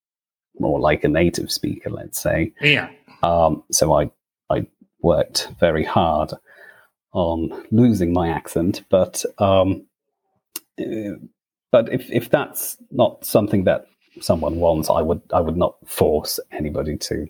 more 0.59 0.81
like 0.81 1.05
a 1.05 1.09
native 1.09 1.53
speaker, 1.53 1.91
let's 1.91 2.19
say. 2.19 2.53
Yeah. 2.61 2.91
Um, 3.23 3.63
so 3.71 3.93
I 3.93 4.11
I 4.51 4.67
worked 5.01 5.49
very 5.61 5.85
hard 5.85 6.33
on 7.13 7.67
losing 7.71 8.13
my 8.13 8.31
accent, 8.31 8.83
but 8.91 9.25
um, 9.39 9.87
uh, 10.81 11.15
but 11.71 11.93
if 11.93 12.11
if 12.11 12.31
that's 12.31 12.77
not 12.91 13.25
something 13.25 13.65
that 13.65 13.87
someone 14.21 14.57
wants, 14.57 14.91
I 14.91 15.01
would 15.01 15.21
I 15.33 15.41
would 15.41 15.57
not 15.57 15.77
force 15.87 16.41
anybody 16.53 16.97
to 16.97 17.29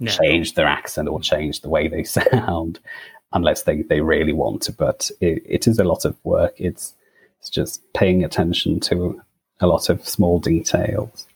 No. 0.00 0.10
change 0.10 0.54
their 0.54 0.66
accent 0.66 1.08
or 1.08 1.20
change 1.20 1.60
the 1.60 1.68
way 1.68 1.88
they 1.88 2.04
sound 2.18 2.78
unless 3.32 3.62
they, 3.62 3.82
they 3.82 4.00
really 4.00 4.32
want 4.32 4.62
to. 4.62 4.72
But 4.72 5.10
it, 5.20 5.42
it 5.46 5.66
is 5.68 5.78
a 5.78 5.84
lot 5.84 6.04
of 6.04 6.16
work. 6.24 6.54
It's 6.56 6.94
it's 7.38 7.50
just 7.50 7.80
paying 7.94 8.24
attention 8.24 8.80
to 8.80 9.20
a 9.60 9.66
lot 9.66 9.88
of 9.88 10.06
small 10.06 10.38
details 10.40 11.26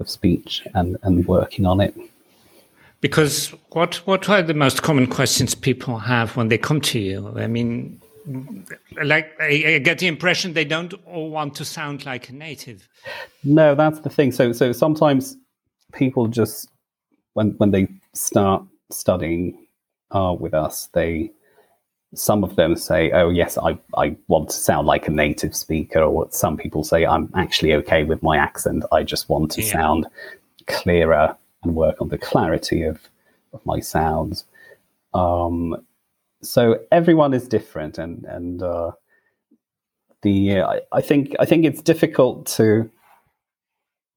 of 0.00 0.10
speech 0.10 0.66
and, 0.74 0.96
and 1.02 1.26
working 1.26 1.64
on 1.66 1.80
it. 1.80 1.94
Because 3.00 3.54
what 3.70 3.96
what 4.06 4.28
are 4.28 4.42
the 4.42 4.54
most 4.54 4.82
common 4.82 5.06
questions 5.06 5.54
people 5.54 5.98
have 5.98 6.36
when 6.36 6.48
they 6.48 6.58
come 6.58 6.80
to 6.80 6.98
you? 6.98 7.32
I 7.36 7.46
mean, 7.46 8.00
like 9.02 9.32
I, 9.40 9.78
get 9.78 9.98
the 9.98 10.06
impression 10.06 10.52
they 10.52 10.64
don't 10.64 10.92
all 11.06 11.30
want 11.30 11.54
to 11.56 11.64
sound 11.64 12.04
like 12.04 12.28
a 12.28 12.34
native. 12.34 12.88
No, 13.44 13.74
that's 13.74 14.00
the 14.00 14.10
thing. 14.10 14.32
So 14.32 14.52
so 14.52 14.72
sometimes 14.72 15.36
people 15.92 16.26
just 16.26 16.68
when 17.34 17.50
when 17.58 17.70
they 17.70 17.88
start 18.14 18.64
studying 18.90 19.66
uh, 20.10 20.34
with 20.38 20.54
us, 20.54 20.88
they 20.92 21.30
some 22.14 22.42
of 22.44 22.56
them 22.56 22.76
say, 22.76 23.10
"Oh 23.12 23.30
yes, 23.30 23.58
I 23.58 23.78
I 23.96 24.16
want 24.28 24.48
to 24.50 24.56
sound 24.56 24.86
like 24.86 25.06
a 25.08 25.12
native 25.12 25.54
speaker," 25.54 26.02
or 26.02 26.28
some 26.30 26.56
people 26.56 26.82
say, 26.84 27.04
"I'm 27.04 27.30
actually 27.34 27.74
okay 27.74 28.04
with 28.04 28.22
my 28.22 28.36
accent. 28.38 28.84
I 28.92 29.02
just 29.02 29.28
want 29.28 29.52
to 29.52 29.62
Yeah. 29.62 29.72
sound 29.72 30.06
clearer 30.66 31.36
and 31.62 31.74
work 31.74 32.00
on 32.00 32.08
the 32.08 32.18
clarity 32.18 32.82
of 32.82 32.98
of 33.52 33.64
my 33.66 33.80
sounds." 33.80 34.44
Um, 35.14 35.76
so 36.42 36.78
everyone 36.92 37.34
is 37.34 37.48
different, 37.48 37.98
and 37.98 38.24
and 38.24 38.62
uh, 38.62 38.92
the 40.22 40.58
uh, 40.58 40.68
I, 40.68 40.80
I 40.92 41.00
think 41.00 41.34
I 41.38 41.44
think 41.44 41.64
it's 41.64 41.82
difficult 41.82 42.46
to 42.56 42.90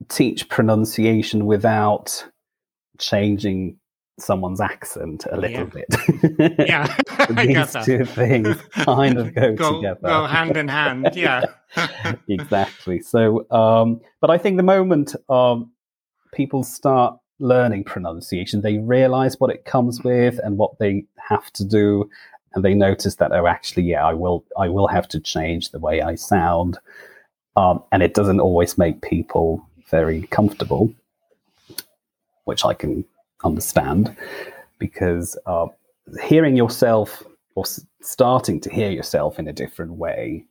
teach 0.08 0.47
pronunciation 0.49 1.45
without 1.45 2.25
changing 2.99 3.77
someone's 4.17 4.62
accent 4.62 5.25
a 5.32 5.38
little 5.38 5.65
bit. 5.65 5.86
Yeah, 6.60 6.93
I 7.10 7.45
These 7.45 7.86
two 7.86 8.05
things 8.05 8.58
kind 8.71 9.17
of 9.17 9.34
go, 9.34 9.53
go, 9.55 9.75
together. 9.77 9.99
go 10.03 10.25
hand 10.25 10.58
in 10.58 10.67
hand. 10.67 11.12
Yeah. 11.13 11.43
exactly. 12.27 13.01
So, 13.01 13.49
um, 13.51 14.01
but 14.21 14.29
I 14.29 14.38
think 14.38 14.58
the 14.58 14.63
moment 14.63 15.15
um, 15.29 15.71
people 16.34 16.63
start 16.63 17.17
learning 17.39 17.84
pronunciation, 17.84 18.62
they 18.62 18.78
realize 18.78 19.39
what 19.39 19.52
it 19.52 19.65
comes 19.65 20.04
with 20.04 20.39
and 20.43 20.58
what 20.58 20.78
they 20.80 21.06
have 21.30 21.52
to 21.54 21.65
do, 21.65 22.10
and 22.54 22.63
they 22.63 22.73
notice 22.73 23.15
that 23.15 23.32
oh, 23.32 23.47
actually, 23.47 23.84
yeah, 23.84 24.06
I 24.06 24.13
will, 24.13 24.43
I 24.58 24.69
will 24.69 24.88
have 24.88 25.08
to 25.10 25.19
change 25.19 25.71
the 25.71 25.80
way 25.80 26.02
I 26.02 26.15
sound, 26.15 26.78
um, 27.56 27.84
and 27.91 28.04
it 28.04 28.13
doesn't 28.13 28.39
always 28.39 28.78
make 28.78 29.02
people 29.02 29.65
very 29.89 30.23
comfortable, 30.23 30.93
which 32.45 32.65
I 32.65 32.73
can 32.73 33.06
understand 33.43 34.15
because 34.80 35.38
uh, 35.45 35.67
hearing 36.23 36.56
yourself 36.56 37.23
or 37.56 37.65
s- 37.65 37.86
starting 38.02 38.60
to 38.62 38.69
hear 38.69 38.89
yourself 38.89 39.39
in 39.39 39.47
a 39.47 39.54
different 39.54 39.93
way 39.93 40.45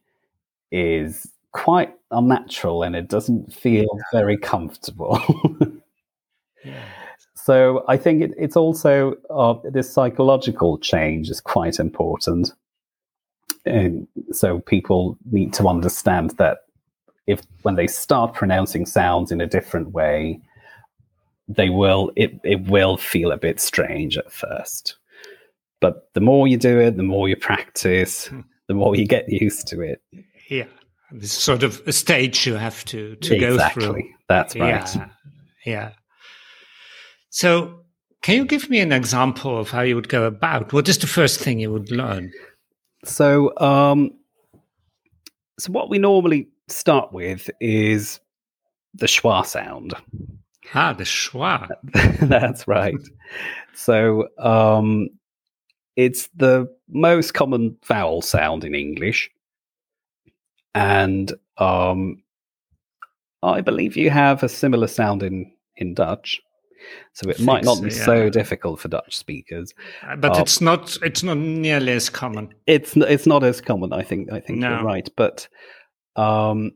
is 0.71 1.31
quite 1.53 1.95
unnatural 2.11 2.83
and 2.83 2.95
it 2.95 3.09
doesn't 3.09 3.53
feel 3.53 3.89
very 4.13 4.37
comfortable. 4.37 5.21
So 7.35 7.85
I 7.89 7.97
think 7.97 8.23
it, 8.23 8.33
it's 8.37 8.57
also 8.57 9.15
uh, 9.31 9.55
this 9.71 9.91
psychological 9.91 10.79
change 10.79 11.31
is 11.31 11.41
quite 11.41 11.79
important. 11.79 12.53
And 13.65 14.07
so 14.33 14.61
people 14.61 15.17
need 15.31 15.53
to 15.55 15.69
understand 15.69 16.31
that 16.39 16.59
if 17.27 17.43
when 17.63 17.77
they 17.77 17.87
start 17.87 18.35
pronouncing 18.35 18.87
sounds 18.87 19.31
in 19.33 19.41
a 19.41 19.47
different 19.47 19.93
way, 19.93 20.41
they 21.49 21.71
will 21.71 22.11
it, 22.17 22.39
it 22.45 22.69
will 22.69 22.97
feel 22.97 23.33
a 23.33 23.37
bit 23.37 23.61
strange 23.61 24.19
at 24.19 24.33
first. 24.33 24.97
But 25.81 26.09
the 26.15 26.21
more 26.21 26.49
you 26.49 26.57
do 26.57 26.81
it, 26.81 26.97
the 26.97 27.03
more 27.03 27.29
you 27.29 27.37
practice, 27.37 28.31
the 28.67 28.75
more 28.75 28.97
you 28.97 29.07
get 29.07 29.31
used 29.31 29.67
to 29.69 29.81
it. 29.81 30.03
Yeah. 30.49 30.67
This 31.13 31.33
sort 31.33 31.63
of 31.63 31.81
a 31.87 31.93
stage 31.93 32.47
you 32.47 32.55
have 32.55 32.85
to, 32.87 33.17
to 33.17 33.39
go 33.39 33.59
through. 33.71 34.03
That's 34.29 34.55
right. 34.57 34.95
Yeah. 34.95 35.09
Yeah. 35.65 35.91
So, 37.31 37.81
can 38.23 38.37
you 38.37 38.45
give 38.45 38.69
me 38.71 38.81
an 38.81 38.93
example 38.93 39.59
of 39.59 39.71
how 39.71 39.83
you 39.83 39.95
would 39.95 40.09
go 40.09 40.25
about? 40.25 40.73
What 40.73 40.89
is 40.89 40.99
the 40.99 41.07
first 41.07 41.41
thing 41.41 41.59
you 41.61 41.73
would 41.73 41.91
learn? 41.91 42.33
So, 43.05 43.57
um, 43.59 44.13
so 45.59 45.73
what 45.73 45.91
we 45.91 45.99
normally 45.99 46.49
start 46.69 47.13
with 47.13 47.49
is 47.61 48.21
the 48.95 49.07
schwa 49.07 49.47
sound. 49.47 49.95
Ah, 50.75 50.93
the 50.93 51.05
schwa. 51.05 51.69
That's 52.29 52.67
right. 52.67 52.95
So, 53.75 54.29
um, 54.39 55.09
it's 55.97 56.29
the 56.37 56.69
most 56.89 57.35
common 57.35 57.77
vowel 57.85 58.23
sound 58.23 58.65
in 58.65 58.75
English, 58.75 59.31
and 60.75 61.33
um, 61.57 62.23
I 63.43 63.61
believe 63.63 63.97
you 63.97 64.11
have 64.11 64.43
a 64.43 64.49
similar 64.49 64.87
sound 64.87 65.23
in 65.23 65.53
in 65.77 65.95
Dutch. 65.95 66.41
So 67.13 67.29
it 67.31 67.41
might 67.41 67.65
not 67.65 67.83
be 67.83 67.91
yeah. 67.91 68.05
so 68.05 68.31
difficult 68.31 68.81
for 68.81 68.89
Dutch 68.89 69.17
speakers. 69.17 69.75
Uh, 70.03 70.17
But 70.17 70.37
Oh. 70.37 70.41
it's 70.43 70.61
not 70.61 70.97
it's 71.03 71.23
not 71.23 71.37
nearly 71.39 71.93
as 71.93 72.09
common. 72.11 72.55
it's 72.67 72.97
it's 72.97 73.27
not 73.27 73.43
as 73.45 73.61
common. 73.61 73.93
I 73.93 74.03
think 74.03 74.33
I 74.33 74.41
think 74.41 74.59
No. 74.61 74.71
you're 74.71 74.85
right, 74.85 75.09
but 75.17 75.49
um, 76.17 76.73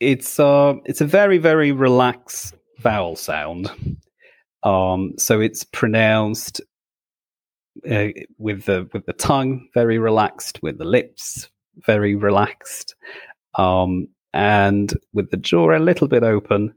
it's 0.00 0.38
uh, 0.40 0.74
it's 0.84 1.00
a 1.00 1.06
very 1.06 1.38
very 1.38 1.72
relaxed 1.72 2.54
vowel 2.80 3.16
sound. 3.16 3.70
Um, 4.62 5.12
so 5.18 5.40
it's 5.40 5.64
pronounced 5.64 6.60
uh, 7.90 8.08
with 8.38 8.64
the 8.64 8.88
with 8.92 9.06
the 9.06 9.12
tongue 9.12 9.68
very 9.74 9.98
relaxed, 9.98 10.62
with 10.62 10.78
the 10.78 10.84
lips 10.84 11.48
very 11.86 12.14
relaxed, 12.16 12.94
um, 13.56 14.08
and 14.32 14.94
with 15.12 15.30
the 15.30 15.36
jaw 15.36 15.76
a 15.76 15.78
little 15.78 16.08
bit 16.08 16.22
open, 16.22 16.74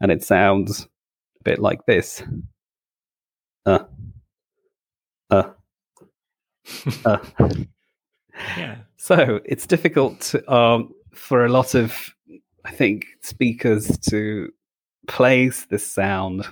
and 0.00 0.10
it 0.12 0.22
sounds 0.24 0.86
a 1.40 1.44
bit 1.44 1.58
like 1.58 1.84
this. 1.86 2.22
Uh, 3.66 3.80
uh, 5.30 5.50
uh. 7.04 7.18
Yeah. 8.56 8.76
So 8.96 9.40
it's 9.44 9.66
difficult 9.66 10.20
to, 10.20 10.52
um, 10.52 10.94
for 11.12 11.44
a 11.44 11.50
lot 11.50 11.74
of, 11.74 12.14
I 12.64 12.70
think, 12.70 13.06
speakers 13.22 13.98
to 14.10 14.50
place 15.08 15.66
this 15.66 15.86
sound 15.86 16.46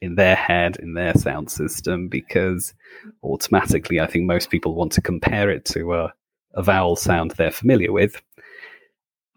in 0.00 0.14
their 0.16 0.36
head, 0.36 0.76
in 0.76 0.94
their 0.94 1.14
sound 1.14 1.50
system, 1.50 2.08
because 2.08 2.74
automatically 3.22 4.00
I 4.00 4.06
think 4.06 4.26
most 4.26 4.50
people 4.50 4.74
want 4.74 4.92
to 4.92 5.00
compare 5.00 5.50
it 5.50 5.64
to 5.66 5.94
a, 5.94 6.12
a 6.54 6.62
vowel 6.62 6.96
sound 6.96 7.32
they're 7.32 7.50
familiar 7.50 7.92
with. 7.92 8.20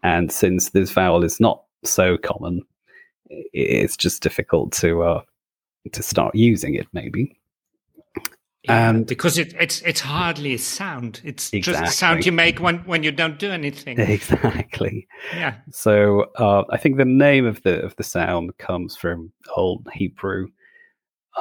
And 0.02 0.30
since 0.30 0.70
this 0.70 0.90
vowel 0.90 1.24
is 1.24 1.40
not 1.40 1.64
so 1.84 2.16
common, 2.16 2.62
it's 3.30 3.96
just 3.96 4.22
difficult 4.22 4.72
to 4.72 5.02
uh, 5.02 5.22
to 5.92 6.02
start 6.02 6.34
using 6.34 6.74
it, 6.74 6.86
maybe. 6.92 7.38
Yeah, 8.64 8.90
and 8.90 9.06
because 9.06 9.38
it, 9.38 9.54
it's 9.58 9.80
it's 9.82 10.00
hardly 10.00 10.54
a 10.54 10.58
sound. 10.58 11.20
It's 11.24 11.52
exactly. 11.52 11.84
just 11.84 11.94
a 11.94 11.96
sound 11.96 12.26
you 12.26 12.32
make 12.32 12.60
when, 12.60 12.78
when 12.78 13.02
you 13.02 13.12
don't 13.12 13.38
do 13.38 13.50
anything. 13.50 13.98
Exactly. 14.00 15.06
Yeah. 15.32 15.54
So 15.70 16.26
uh, 16.36 16.64
I 16.70 16.76
think 16.76 16.96
the 16.96 17.04
name 17.04 17.46
of 17.46 17.62
the 17.62 17.82
of 17.82 17.94
the 17.96 18.02
sound 18.02 18.56
comes 18.58 18.96
from 18.96 19.32
Old 19.56 19.86
Hebrew, 19.92 20.48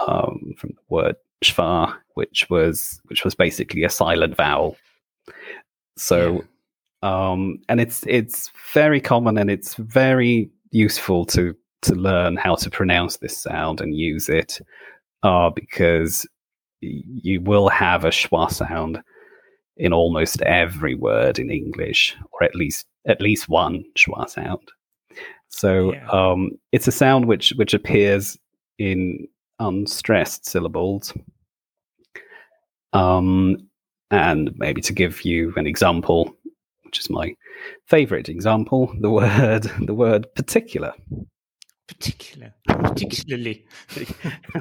um, 0.07 0.53
from 0.57 0.69
the 0.69 0.81
word 0.89 1.15
shva, 1.43 1.95
which 2.13 2.49
was 2.49 3.01
which 3.05 3.23
was 3.23 3.35
basically 3.35 3.83
a 3.83 3.89
silent 3.89 4.35
vowel. 4.35 4.77
So, 5.97 6.43
yeah. 7.03 7.31
um, 7.31 7.59
and 7.67 7.81
it's 7.81 8.03
it's 8.07 8.51
very 8.73 9.01
common 9.01 9.37
and 9.37 9.49
it's 9.49 9.75
very 9.75 10.49
useful 10.71 11.25
to 11.25 11.55
to 11.87 11.95
learn 11.95 12.37
how 12.37 12.55
to 12.55 12.69
pronounce 12.69 13.17
this 13.17 13.37
sound 13.37 13.81
and 13.81 13.95
use 13.95 14.29
it, 14.29 14.59
are 15.23 15.51
because 15.51 16.27
you 16.81 17.41
will 17.41 17.69
have 17.69 18.05
a 18.05 18.09
schwa 18.09 18.51
sound 18.51 19.01
in 19.77 19.93
almost 19.93 20.41
every 20.41 20.95
word 20.95 21.39
in 21.39 21.49
English, 21.49 22.15
or 22.31 22.43
at 22.43 22.55
least 22.55 22.85
at 23.07 23.21
least 23.21 23.49
one 23.49 23.83
schwa 23.97 24.29
sound. 24.29 24.67
So 25.49 25.93
yeah. 25.93 26.07
um, 26.09 26.51
it's 26.71 26.87
a 26.87 26.91
sound 26.91 27.25
which 27.25 27.53
which 27.55 27.73
appears 27.73 28.37
in 28.77 29.27
unstressed 29.59 30.45
syllables. 30.45 31.13
Um, 32.93 33.57
and 34.11 34.51
maybe 34.55 34.81
to 34.81 34.93
give 34.93 35.25
you 35.25 35.53
an 35.57 35.67
example, 35.67 36.35
which 36.83 36.99
is 36.99 37.09
my 37.09 37.35
favorite 37.85 38.29
example, 38.29 38.93
the 38.99 39.11
word 39.21 39.63
the 39.85 39.93
word 39.93 40.27
particular 40.35 40.93
particular, 41.87 42.53
particularly. 42.67 43.65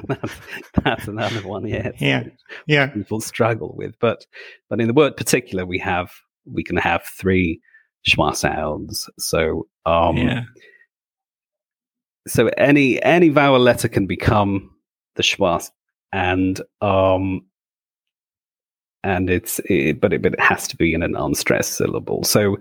that's, 0.07 0.35
that's, 0.83 1.07
another 1.07 1.47
one, 1.47 1.67
yeah. 1.67 1.91
Yeah, 1.99 2.23
yeah. 2.65 2.87
People 2.87 3.21
struggle 3.21 3.73
with, 3.77 3.95
but 3.99 4.25
but 4.69 4.79
in 4.81 4.87
the 4.87 4.93
word 4.93 5.17
particular, 5.17 5.65
we 5.65 5.79
have 5.79 6.11
we 6.45 6.63
can 6.63 6.77
have 6.77 7.03
three 7.03 7.61
schwa 8.07 8.35
sounds. 8.35 9.09
So 9.19 9.67
um, 9.85 10.17
yeah. 10.17 10.43
So 12.27 12.47
any 12.57 13.01
any 13.03 13.29
vowel 13.29 13.59
letter 13.59 13.87
can 13.87 14.07
become 14.07 14.71
the 15.15 15.23
schwa, 15.23 15.69
and 16.11 16.59
um, 16.81 17.45
and 19.03 19.29
it's 19.29 19.59
it, 19.65 19.99
but 19.99 20.13
it 20.13 20.21
but 20.21 20.33
it 20.33 20.39
has 20.39 20.67
to 20.69 20.77
be 20.77 20.93
in 20.93 21.03
an 21.03 21.15
unstressed 21.15 21.73
syllable. 21.73 22.23
So 22.23 22.57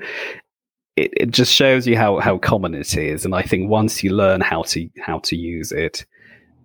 it, 0.96 1.12
it 1.16 1.30
just 1.30 1.52
shows 1.52 1.86
you 1.86 1.96
how, 1.96 2.18
how 2.18 2.38
common 2.38 2.74
it 2.74 2.96
is. 2.96 3.24
And 3.24 3.34
I 3.34 3.42
think 3.42 3.70
once 3.70 4.02
you 4.02 4.10
learn 4.10 4.40
how 4.40 4.62
to 4.62 4.88
how 5.00 5.18
to 5.20 5.36
use 5.36 5.72
it, 5.72 6.04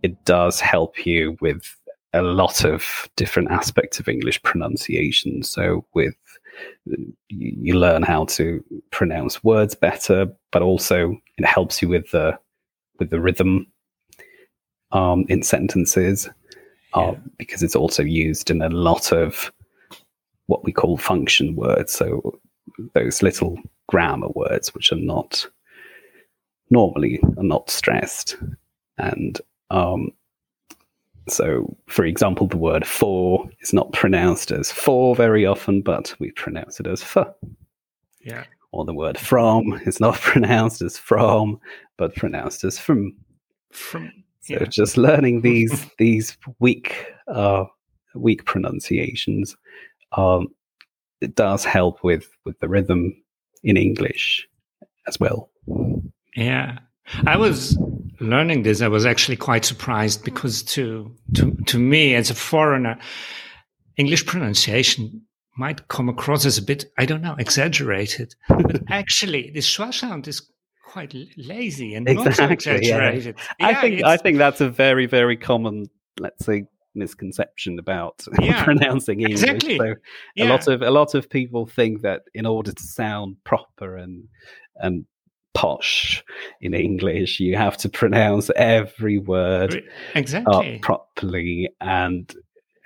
it 0.04 0.24
does 0.26 0.60
help 0.60 1.06
you 1.06 1.38
with 1.41 1.76
a 2.13 2.22
lot 2.22 2.65
of 2.65 3.10
different 3.15 3.52
aspects 3.52 4.00
of 4.00 4.08
English 4.08 4.41
pronunciation. 4.44 5.44
So 5.44 5.86
with 5.94 6.15
you 7.30 7.76
learn 7.76 8.04
how 8.04 8.26
to 8.26 8.63
pronounce 8.91 9.44
words 9.44 9.76
better, 9.76 10.28
but 10.52 10.62
also 10.62 11.17
it 11.38 11.46
helps 11.46 11.82
you 11.82 11.89
with 11.89 12.10
the 12.12 12.38
with 13.00 13.10
the 13.10 13.20
rhythm 13.20 13.67
um, 14.91 15.26
in 15.30 15.41
sentences 15.41 16.30
uh, 16.94 17.13
because 17.38 17.63
it's 17.63 17.76
also 17.76 18.04
used 18.04 18.50
in 18.52 18.62
a 18.62 18.70
lot 18.70 19.12
of 19.12 19.52
what 20.48 20.63
we 20.63 20.72
call 20.72 20.98
function 20.98 21.56
words. 21.56 21.94
So 21.94 22.39
those 22.94 23.22
little 23.22 23.58
grammar 23.92 24.30
words 24.30 24.74
which 24.74 24.92
are 24.92 25.04
not 25.14 25.46
normally 26.70 27.20
are 27.38 27.44
not 27.44 27.70
stressed. 27.70 28.38
And 28.98 29.40
um, 29.70 30.12
so 31.28 31.76
for 31.88 32.06
example 32.06 32.48
the 32.48 32.58
word 32.58 32.88
for 32.88 33.48
is 33.60 33.74
not 33.74 33.92
pronounced 33.92 34.50
as 34.52 34.72
for 34.72 35.14
very 35.16 35.46
often 35.46 35.82
but 35.82 36.16
we 36.20 36.32
pronounce 36.32 36.80
it 36.80 36.88
as 36.88 37.04
for. 37.04 37.36
Yeah. 38.22 38.46
Or 38.72 38.86
the 38.86 38.94
word 38.94 39.18
from 39.18 39.74
is 39.86 40.00
not 40.00 40.16
pronounced 40.22 40.82
as 40.82 40.98
from 40.98 41.60
but 41.98 42.16
pronounced 42.16 42.64
as 42.64 42.80
from. 42.80 43.14
From 43.72 44.12
so 44.40 44.56
yeah. 44.56 44.66
just 44.66 44.98
learning 44.98 45.42
these 45.50 45.86
these 45.98 46.38
weak 46.60 47.06
uh 47.28 47.66
weak 48.16 48.46
pronunciations 48.46 49.56
um 50.14 50.48
it 51.22 51.36
does 51.36 51.64
help 51.64 52.04
with 52.04 52.30
with 52.46 52.60
the 52.60 52.68
rhythm 52.68 53.21
in 53.63 53.78
English 53.78 54.47
as 55.08 55.19
well. 55.19 55.50
Yeah. 56.36 56.80
I 57.26 57.38
was 57.38 57.78
learning 58.19 58.63
this. 58.63 58.82
I 58.82 58.88
was 58.88 59.06
actually 59.06 59.38
quite 59.38 59.65
surprised 59.65 60.24
because 60.24 60.63
to 60.63 61.13
to 61.36 61.52
to 61.65 61.80
me 61.80 62.15
as 62.15 62.30
a 62.30 62.36
foreigner, 62.36 62.97
English 63.97 64.26
pronunciation 64.26 65.21
might 65.58 65.88
come 65.89 66.08
across 66.08 66.45
as 66.45 66.58
a 66.58 66.62
bit, 66.62 66.86
I 66.97 67.06
don't 67.06 67.21
know, 67.21 67.36
exaggerated. 67.38 68.36
but 68.47 68.82
actually, 68.89 69.52
the 69.52 69.60
schwa 69.60 69.93
sound 69.93 70.28
is 70.28 70.50
quite 70.86 71.13
lazy 71.38 71.95
and 71.95 72.08
exactly, 72.08 72.43
not 72.43 72.52
exaggerated. 72.52 73.36
Yeah. 73.60 73.67
I 73.67 73.74
think 73.76 74.04
I 74.04 74.17
think 74.17 74.38
that's 74.38 74.62
a 74.62 74.69
very 74.69 75.06
very 75.06 75.38
common, 75.38 75.88
let's 76.19 76.45
say, 76.45 76.65
misconception 76.96 77.80
about 77.80 78.26
yeah, 78.40 78.64
pronouncing 78.64 79.22
English. 79.22 79.44
Exactly. 79.44 79.78
So 79.78 79.96
yeah. 80.36 80.46
a 80.46 80.48
lot 80.50 80.68
of 80.68 80.82
a 80.82 80.92
lot 80.92 81.16
of 81.16 81.30
people 81.30 81.66
think 81.66 82.02
that 82.02 82.24
in 82.34 82.46
order 82.46 82.72
to 82.72 82.84
sound 82.84 83.38
proper 83.44 83.98
and 83.98 84.28
and 84.76 85.06
posh 85.54 86.24
in 86.62 86.74
English, 86.74 87.40
you 87.40 87.58
have 87.58 87.78
to 87.78 87.90
pronounce 87.90 88.50
every 88.56 89.18
word 89.18 89.84
exactly 90.16 90.80
properly 90.82 91.70
and 91.80 92.34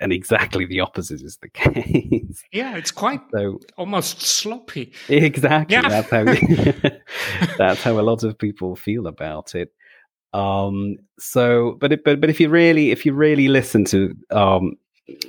and 0.00 0.12
exactly 0.12 0.66
the 0.66 0.80
opposite 0.80 1.22
is 1.22 1.38
the 1.38 1.48
case. 1.54 2.44
Yeah, 2.52 2.76
it's 2.76 2.90
quite 2.90 3.20
so, 3.32 3.60
almost 3.76 4.20
sloppy. 4.22 4.92
Exactly. 5.08 5.74
Yeah. 5.74 5.88
That's 5.88 6.10
how 6.10 6.24
that's 7.58 7.82
how 7.82 7.98
a 7.98 8.02
lot 8.02 8.22
of 8.22 8.38
people 8.38 8.76
feel 8.76 9.06
about 9.06 9.54
it. 9.54 9.72
Um, 10.36 10.98
so, 11.18 11.78
but 11.80 11.92
it, 11.92 12.04
but 12.04 12.20
but 12.20 12.28
if 12.28 12.38
you 12.40 12.50
really 12.50 12.90
if 12.90 13.06
you 13.06 13.14
really 13.14 13.48
listen 13.48 13.86
to 13.86 14.14
um, 14.30 14.74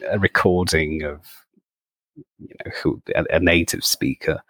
a 0.09 0.19
recording 0.19 1.03
of 1.03 1.21
you 2.39 2.53
know 2.65 2.71
who 2.83 3.01
a, 3.15 3.23
a 3.31 3.39
native 3.39 3.85
speaker, 3.85 4.41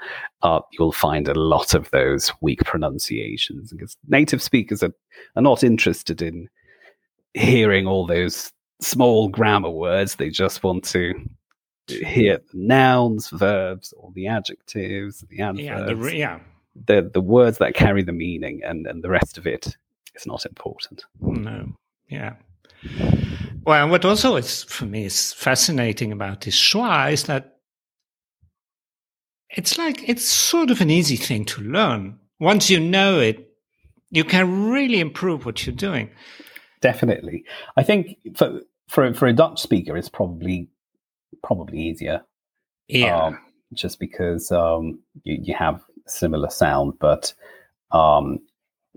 uh, 0.42 0.62
you'll 0.72 0.92
find 0.92 1.28
a 1.28 1.36
lot 1.36 1.76
of 1.76 1.92
those 1.92 2.34
weak 2.42 2.64
pronunciations 2.64 3.72
because 3.72 3.98
native 4.08 4.42
speakers 4.42 4.82
are, 4.82 4.94
are 5.36 5.44
not 5.44 5.64
interested 5.64 6.24
in 6.24 6.50
hearing 7.36 7.86
all 7.86 8.08
those 8.08 8.52
small 8.82 9.28
grammar 9.30 9.70
words. 9.70 10.16
They 10.16 10.32
just 10.32 10.64
want 10.64 10.84
to 10.86 11.14
hear 11.88 12.40
the 12.52 12.58
nouns, 12.58 13.30
verbs, 13.30 13.94
or 13.96 14.12
the 14.16 14.26
adjectives, 14.26 15.24
the 15.30 15.42
adverbs. 15.42 15.64
Yeah, 15.64 15.82
the, 15.82 16.18
yeah. 16.18 16.40
The, 16.88 17.10
the 17.14 17.22
words 17.22 17.60
that 17.60 17.76
carry 17.76 18.04
the 18.04 18.12
meaning 18.12 18.62
and, 18.64 18.86
and 18.88 19.04
the 19.04 19.10
rest 19.10 19.38
of 19.38 19.46
it 19.48 19.78
is 20.18 20.26
not 20.26 20.46
important. 20.46 21.06
No, 21.22 21.74
yeah. 22.10 22.36
Well, 23.64 23.90
what 23.90 24.06
also 24.06 24.36
is 24.36 24.64
for 24.64 24.86
me 24.86 25.06
is 25.06 25.34
fascinating 25.34 26.12
about 26.12 26.42
this 26.42 26.56
schwa 26.56 27.12
is 27.12 27.24
that 27.24 27.58
it's 29.50 29.78
like 29.78 30.08
it's 30.08 30.28
sort 30.28 30.72
of 30.72 30.82
an 30.82 30.90
easy 30.90 31.16
thing 31.16 31.46
to 31.46 31.62
learn. 31.62 32.20
Once 32.40 32.70
you 32.70 32.80
know 32.80 33.20
it, 33.20 33.50
you 34.10 34.24
can 34.24 34.70
really 34.70 35.00
improve 35.00 35.46
what 35.46 35.66
you're 35.66 35.76
doing. 35.76 36.10
Definitely, 36.82 37.44
I 37.76 37.84
think 37.84 38.18
for 38.36 38.62
for 38.88 39.14
for 39.14 39.28
a 39.28 39.34
Dutch 39.34 39.62
speaker, 39.62 39.98
it's 39.98 40.10
probably 40.10 40.70
probably 41.44 41.80
easier. 41.80 42.22
Yeah, 42.88 43.26
um, 43.26 43.40
just 43.74 44.00
because 44.00 44.52
um, 44.52 45.00
you 45.24 45.40
you 45.42 45.56
have 45.56 45.82
similar 46.06 46.50
sound, 46.50 46.94
but 47.00 47.34
um, 47.92 48.40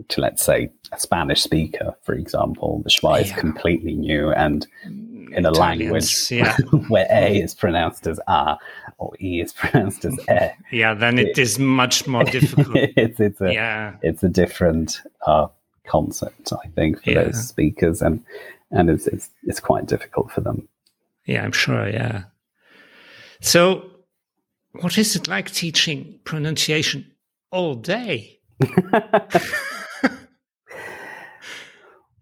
to 0.09 0.21
let's 0.21 0.43
say 0.43 0.71
a 0.93 0.99
Spanish 0.99 1.43
speaker, 1.43 1.95
for 2.03 2.15
example, 2.15 2.83
the 2.85 2.91
schwa 2.91 3.23
is 3.23 3.33
completely 3.33 3.95
new 3.95 4.31
and 4.33 4.67
in 5.33 5.47
a 5.47 5.51
language 5.51 6.31
yeah. 6.31 6.57
where 6.89 7.07
A 7.11 7.41
is 7.41 7.55
pronounced 7.55 8.07
as 8.07 8.21
A 8.27 8.57
or 8.99 9.13
E 9.21 9.41
is 9.41 9.53
pronounced 9.53 10.05
as 10.05 10.19
E. 10.29 10.49
Yeah, 10.73 10.95
then 10.95 11.19
it, 11.19 11.29
it 11.29 11.39
is 11.39 11.59
much 11.59 12.07
more 12.07 12.25
difficult. 12.25 12.77
it's, 12.97 13.21
it's 13.21 13.41
a 13.41 13.53
yeah. 13.53 13.97
it's 14.03 14.23
a 14.23 14.29
different 14.29 15.01
uh, 15.27 15.49
concept, 15.87 16.53
I 16.53 16.69
think, 16.69 17.03
for 17.03 17.11
yeah. 17.11 17.25
those 17.25 17.49
speakers, 17.49 18.03
and 18.03 18.23
and 18.71 18.91
it's, 18.91 19.07
it's 19.07 19.31
it's 19.45 19.61
quite 19.61 19.87
difficult 19.87 20.31
for 20.31 20.41
them. 20.41 20.69
Yeah, 21.27 21.45
I'm 21.45 21.53
sure. 21.53 21.89
Yeah. 21.89 22.25
So, 23.41 23.91
what 24.73 24.99
is 24.99 25.17
it 25.17 25.29
like 25.29 25.51
teaching 25.51 26.19
pronunciation 26.25 27.11
all 27.51 27.75
day? 27.75 28.39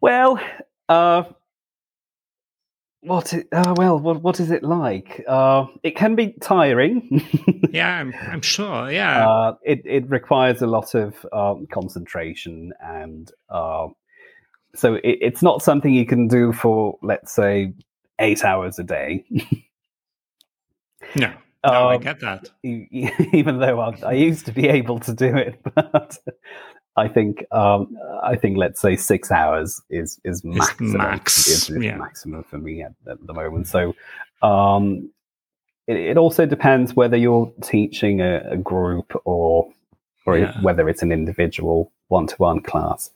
Well, 0.00 0.40
uh, 0.88 1.24
what? 3.00 3.32
It, 3.32 3.48
uh, 3.52 3.74
well, 3.76 3.98
what 3.98 4.22
what 4.22 4.40
is 4.40 4.50
it 4.50 4.62
like? 4.62 5.24
Uh, 5.26 5.66
it 5.82 5.96
can 5.96 6.14
be 6.14 6.34
tiring. 6.40 7.26
yeah, 7.70 7.98
I'm, 7.98 8.14
I'm 8.20 8.42
sure. 8.42 8.90
Yeah, 8.90 9.28
uh, 9.28 9.56
it 9.64 9.82
it 9.84 10.08
requires 10.08 10.62
a 10.62 10.66
lot 10.66 10.94
of 10.94 11.26
um, 11.32 11.66
concentration, 11.72 12.72
and 12.80 13.30
uh, 13.50 13.88
so 14.74 14.94
it, 14.94 15.18
it's 15.20 15.42
not 15.42 15.62
something 15.62 15.92
you 15.92 16.06
can 16.06 16.28
do 16.28 16.52
for, 16.52 16.98
let's 17.02 17.32
say, 17.32 17.72
eight 18.18 18.44
hours 18.44 18.78
a 18.78 18.84
day. 18.84 19.24
no, 21.14 21.32
no, 21.64 21.72
um, 21.72 21.86
I 21.88 21.96
get 21.98 22.20
that. 22.20 22.48
Even 22.62 23.58
though 23.58 23.80
I, 23.80 23.98
I, 24.06 24.12
used 24.12 24.46
to 24.46 24.52
be 24.52 24.68
able 24.68 25.00
to 25.00 25.12
do 25.12 25.36
it, 25.36 25.60
but 25.74 26.18
I 26.98 27.08
think 27.08 27.44
um, 27.52 27.96
I 28.22 28.36
think 28.36 28.58
let's 28.58 28.80
say 28.80 28.96
six 28.96 29.30
hours 29.30 29.80
is 29.88 30.20
is 30.24 30.44
maximum. 30.44 30.98
max, 30.98 31.48
is, 31.48 31.70
is 31.70 31.82
yeah. 31.82 31.96
maximum 31.96 32.42
for 32.44 32.58
me 32.58 32.82
at, 32.82 32.92
at 33.08 33.24
the 33.26 33.32
moment. 33.32 33.66
So 33.68 33.94
um, 34.42 35.10
it, 35.86 35.96
it, 35.96 36.16
also 36.18 36.44
depends 36.44 36.94
whether 36.94 37.16
you're 37.16 37.52
teaching 37.62 38.20
a, 38.20 38.40
a 38.50 38.56
group 38.56 39.20
or 39.24 39.70
or 40.26 40.38
yeah. 40.38 40.60
whether 40.60 40.88
it's 40.88 41.02
an 41.02 41.12
individual 41.12 41.90
one 42.08 42.26
to 42.26 42.36
one 42.36 42.60
class. 42.60 43.10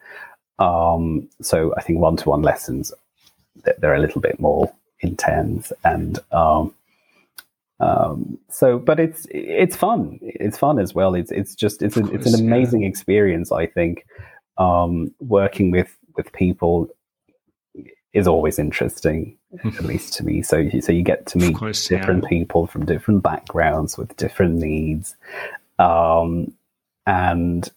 Um, 0.59 1.29
so 1.41 1.75
I 1.77 1.83
think 1.83 1.99
one 1.99 2.17
to 2.19 2.29
one 2.29 2.43
lessons 2.43 2.93
they're 3.79 3.95
a 3.95 4.01
little 4.01 4.21
bit 4.21 4.39
more 4.41 4.73
intense 5.01 5.73
and 5.85 6.19
um, 6.33 6.75
um, 7.83 8.39
so, 8.49 8.79
but 8.79 9.01
it's 9.01 9.27
it's 9.31 9.75
fun. 9.75 10.19
It's 10.23 10.57
fun 10.57 10.79
as 10.79 10.95
well. 10.95 11.15
It's 11.15 11.33
it's 11.33 11.57
just 11.57 11.83
it's 11.83 11.97
course, 11.97 12.11
it's 12.11 12.33
an 12.33 12.47
amazing 12.47 12.83
yeah. 12.83 12.89
experience. 12.89 13.51
I 13.51 13.67
think 13.67 14.07
um, 14.57 15.13
working 15.19 15.73
with 15.73 15.97
with 16.17 16.33
people 16.33 16.89
is 18.13 18.29
always 18.29 18.59
interesting, 18.61 19.37
at 19.55 19.61
mm-hmm. 19.65 19.87
least 19.87 20.15
to 20.15 20.25
me. 20.25 20.43
So 20.43 20.71
so 20.81 20.93
you 20.93 21.03
get 21.03 21.27
to 21.27 21.39
meet 21.39 21.57
course, 21.57 21.89
different 21.89 22.23
yeah. 22.23 22.29
people 22.29 22.69
from 22.69 22.87
different 22.87 23.25
backgrounds 23.25 23.99
with 23.99 24.17
different 24.17 24.59
needs, 24.59 25.17
um, 25.81 26.53
and 27.05 27.69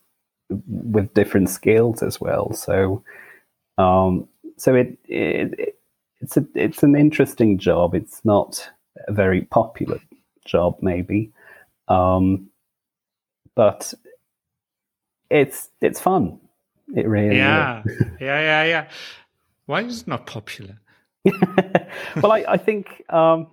with 0.68 1.12
different 1.16 1.50
skills 1.50 2.04
as 2.04 2.22
well. 2.22 2.54
So 2.54 3.04
um, 3.80 4.28
so 4.58 4.76
it, 4.76 5.00
it, 5.06 5.56
it 5.58 5.80
it's 6.22 6.38
a 6.38 6.46
it's 6.54 6.84
an 6.84 6.96
interesting 6.96 7.58
job. 7.58 7.96
It's 7.96 8.24
not 8.24 8.70
a 9.08 9.14
very 9.14 9.42
popular 9.42 10.00
job, 10.46 10.78
maybe. 10.82 11.32
Um, 11.88 12.50
but 13.56 13.94
it's 15.30 15.70
it's 15.82 16.00
fun. 16.00 16.40
It 16.96 17.08
really 17.08 17.38
yeah. 17.38 17.84
yeah, 18.20 18.40
yeah, 18.40 18.64
yeah. 18.64 18.90
Why 19.66 19.82
is 19.82 20.02
it 20.02 20.08
not 20.08 20.28
popular? 20.28 20.80
well, 22.22 22.32
I, 22.32 22.46
I 22.48 22.58
think 22.58 23.04
um, 23.10 23.48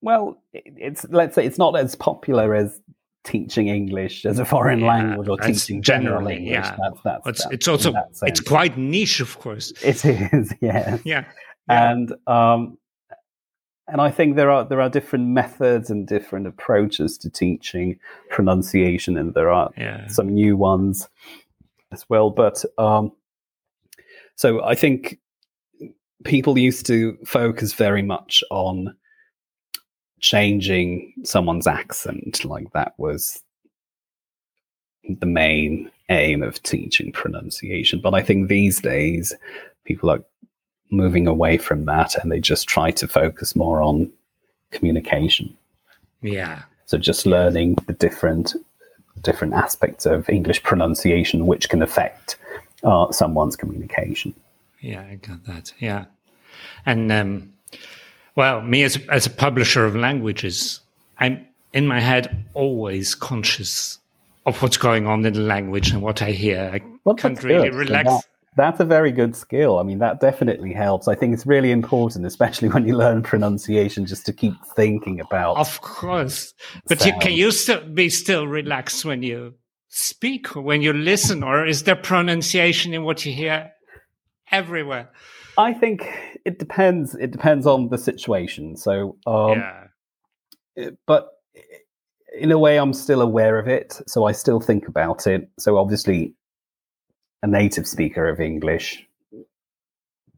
well, 0.00 0.42
it's 0.52 1.06
let's 1.10 1.34
say 1.34 1.46
it's 1.46 1.58
not 1.58 1.76
as 1.76 1.94
popular 1.94 2.54
as 2.54 2.80
teaching 3.24 3.68
English 3.68 4.24
as 4.24 4.38
a 4.38 4.44
foreign 4.44 4.80
yeah, 4.80 4.86
language 4.86 5.28
or 5.28 5.38
teaching 5.38 5.82
general 5.82 6.26
English. 6.26 6.50
Yeah. 6.50 6.76
That's, 6.80 7.00
that's, 7.04 7.26
it's, 7.26 7.42
that's, 7.42 7.54
it's 7.54 7.68
also 7.68 7.92
it's 8.22 8.40
quite 8.40 8.78
niche, 8.78 9.20
of 9.20 9.38
course. 9.38 9.72
It 9.82 10.04
is, 10.04 10.52
yeah, 10.60 10.98
yeah, 11.04 11.24
yeah. 11.68 11.92
and 11.92 12.14
um, 12.26 12.78
and 13.88 14.00
I 14.00 14.10
think 14.10 14.36
there 14.36 14.50
are 14.50 14.64
there 14.64 14.80
are 14.80 14.90
different 14.90 15.28
methods 15.28 15.90
and 15.90 16.06
different 16.06 16.46
approaches 16.46 17.16
to 17.18 17.30
teaching 17.30 17.98
pronunciation, 18.30 19.16
and 19.16 19.34
there 19.34 19.50
are 19.50 19.70
yeah. 19.76 20.06
some 20.08 20.28
new 20.28 20.56
ones 20.56 21.08
as 21.90 22.04
well. 22.08 22.30
But 22.30 22.64
um, 22.76 23.12
so 24.36 24.62
I 24.62 24.74
think 24.74 25.18
people 26.24 26.58
used 26.58 26.86
to 26.86 27.16
focus 27.24 27.72
very 27.72 28.02
much 28.02 28.44
on 28.50 28.94
changing 30.20 31.14
someone's 31.24 31.66
accent, 31.66 32.44
like 32.44 32.70
that 32.72 32.92
was 32.98 33.42
the 35.08 35.26
main 35.26 35.90
aim 36.10 36.42
of 36.42 36.62
teaching 36.62 37.12
pronunciation. 37.12 38.00
But 38.02 38.14
I 38.14 38.22
think 38.22 38.48
these 38.48 38.80
days 38.80 39.32
people 39.84 40.10
are 40.10 40.22
moving 40.90 41.26
away 41.26 41.58
from 41.58 41.84
that 41.84 42.16
and 42.16 42.30
they 42.30 42.40
just 42.40 42.68
try 42.68 42.90
to 42.90 43.06
focus 43.06 43.54
more 43.54 43.82
on 43.82 44.10
communication. 44.70 45.56
Yeah. 46.22 46.62
So 46.86 46.98
just 46.98 47.26
learning 47.26 47.76
the 47.86 47.92
different 47.92 48.54
different 49.22 49.52
aspects 49.52 50.06
of 50.06 50.28
English 50.28 50.62
pronunciation 50.62 51.46
which 51.46 51.68
can 51.68 51.82
affect 51.82 52.36
uh, 52.84 53.10
someone's 53.10 53.56
communication. 53.56 54.32
Yeah, 54.80 55.02
I 55.02 55.16
got 55.16 55.44
that. 55.46 55.72
Yeah. 55.80 56.04
And 56.86 57.10
um, 57.10 57.52
well, 58.36 58.62
me 58.62 58.84
as 58.84 58.98
as 59.08 59.26
a 59.26 59.30
publisher 59.30 59.84
of 59.84 59.96
languages, 59.96 60.80
I'm 61.18 61.46
in 61.72 61.86
my 61.86 62.00
head 62.00 62.44
always 62.54 63.14
conscious 63.14 63.98
of 64.46 64.62
what's 64.62 64.76
going 64.76 65.06
on 65.06 65.26
in 65.26 65.34
the 65.34 65.40
language 65.40 65.90
and 65.90 66.00
what 66.00 66.22
I 66.22 66.30
hear. 66.30 66.70
I 66.72 66.80
well, 67.04 67.14
can't 67.14 67.42
really 67.42 67.70
relax 67.70 68.08
that's 68.58 68.80
a 68.80 68.84
very 68.84 69.12
good 69.12 69.34
skill. 69.34 69.78
I 69.78 69.82
mean, 69.84 70.00
that 70.00 70.20
definitely 70.20 70.72
helps. 70.72 71.08
I 71.08 71.14
think 71.14 71.32
it's 71.32 71.46
really 71.46 71.70
important, 71.70 72.26
especially 72.26 72.68
when 72.74 72.86
you 72.86 72.96
learn 72.96 73.22
pronunciation, 73.22 74.04
just 74.04 74.26
to 74.26 74.32
keep 74.32 74.54
thinking 74.76 75.20
about. 75.20 75.56
Of 75.56 75.80
course, 75.80 76.52
but 76.86 77.06
you, 77.06 77.12
can 77.20 77.32
you 77.32 77.50
still 77.50 77.88
be 77.88 78.10
still 78.10 78.46
relaxed 78.46 79.04
when 79.04 79.22
you 79.22 79.54
speak, 79.88 80.54
when 80.54 80.82
you 80.82 80.92
listen, 80.92 81.42
or 81.42 81.66
is 81.66 81.84
there 81.84 81.96
pronunciation 81.96 82.92
in 82.92 83.04
what 83.04 83.24
you 83.24 83.32
hear 83.32 83.70
everywhere? 84.50 85.10
I 85.56 85.72
think 85.72 86.06
it 86.44 86.58
depends. 86.58 87.14
It 87.14 87.30
depends 87.30 87.66
on 87.66 87.88
the 87.88 87.98
situation. 87.98 88.76
So, 88.76 89.16
um, 89.26 89.62
yeah. 90.76 90.90
but 91.06 91.28
in 92.38 92.52
a 92.52 92.58
way, 92.58 92.78
I'm 92.78 92.92
still 92.92 93.22
aware 93.22 93.58
of 93.58 93.68
it, 93.68 94.00
so 94.06 94.24
I 94.24 94.32
still 94.32 94.60
think 94.60 94.88
about 94.88 95.26
it. 95.26 95.48
So 95.58 95.78
obviously, 95.78 96.34
a 97.42 97.46
native 97.46 97.86
speaker 97.86 98.28
of 98.28 98.40
English 98.40 99.06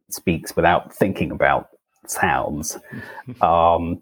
speaks 0.08 0.54
without 0.56 0.92
thinking 0.94 1.30
about 1.30 1.70
sounds. 2.06 2.78
um, 3.40 4.00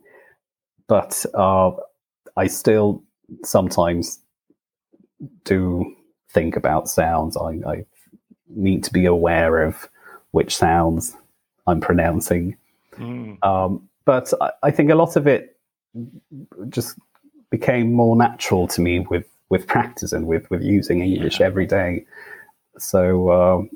but 0.87 1.25
uh, 1.35 1.73
I 2.37 2.47
still 2.47 3.03
sometimes 3.45 4.21
do 5.45 5.95
think 6.31 6.57
about 6.57 6.89
sounds. 6.89 7.37
I, 7.37 7.61
I, 7.67 7.85
need 8.51 8.83
to 8.83 8.91
be 8.91 9.05
aware 9.05 9.63
of 9.63 9.91
which 10.31 10.57
sounds 10.57 11.15
I'm 11.67 11.83
pronouncing. 11.83 12.57
Mm. 12.97 13.45
Um, 13.45 13.87
but 14.07 14.33
I, 14.41 14.51
I, 14.63 14.71
think 14.71 14.91
a 14.91 14.95
lot 14.95 15.17
of 15.17 15.27
it 15.27 15.59
just 16.71 16.99
became 17.51 17.93
more 17.93 18.17
natural 18.17 18.67
to 18.69 18.81
me 18.81 19.01
with, 19.01 19.27
with 19.51 19.67
practice 19.67 20.13
and 20.13 20.27
with, 20.27 20.51
with 20.51 20.63
using 20.63 21.03
English 21.03 21.41
yeah. 21.41 21.47
every 21.47 21.67
day. 21.67 22.07
So, 22.79 23.31
um, 23.33 23.71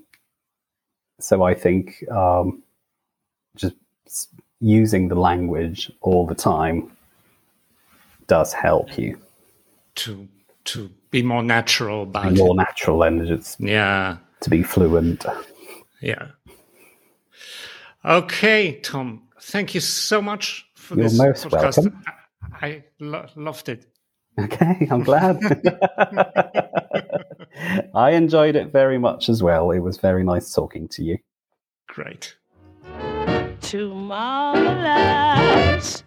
so 1.21 1.43
I 1.43 1.55
think 1.55 2.05
um, 2.11 2.63
just 3.57 3.75
using 4.61 5.09
the 5.09 5.15
language 5.17 5.91
all 6.01 6.27
the 6.27 6.35
time 6.35 6.91
does 8.29 8.53
help 8.53 8.97
you 8.99 9.19
to 9.97 10.29
to 10.65 10.89
be 11.11 11.23
more 11.23 11.43
natural 11.43 12.05
about 12.05 12.33
be 12.33 12.39
more 12.39 12.55
it. 12.55 12.57
natural 12.57 13.03
and 13.03 13.27
just 13.27 13.61
yeah 13.61 14.17
to 14.41 14.51
be 14.51 14.63
fluent. 14.63 15.25
Yeah. 16.01 16.29
Okay, 18.05 18.81
Tom. 18.81 19.23
Thank 19.41 19.75
you 19.75 19.81
so 19.81 20.23
much 20.23 20.67
for 20.75 20.95
You're 20.95 21.05
this 21.05 21.19
most 21.19 21.45
podcast. 21.47 21.77
welcome. 21.77 22.05
I, 22.61 22.67
I 22.67 22.85
lo- 23.01 23.27
loved 23.37 23.69
it. 23.69 23.87
Okay, 24.39 24.89
I'm 24.91 25.03
glad. 25.03 25.39
I 27.95 28.11
enjoyed 28.11 28.57
it 28.57 28.73
very 28.73 28.99
much 28.99 29.29
as 29.29 29.43
well. 29.43 29.71
It 29.71 29.81
was 29.81 29.99
very 29.99 30.25
nice 30.25 30.53
talking 30.53 30.89
to 30.89 31.03
you. 31.03 31.19
Great. 31.89 32.37
To 33.63 33.95
marvelous 33.95 36.03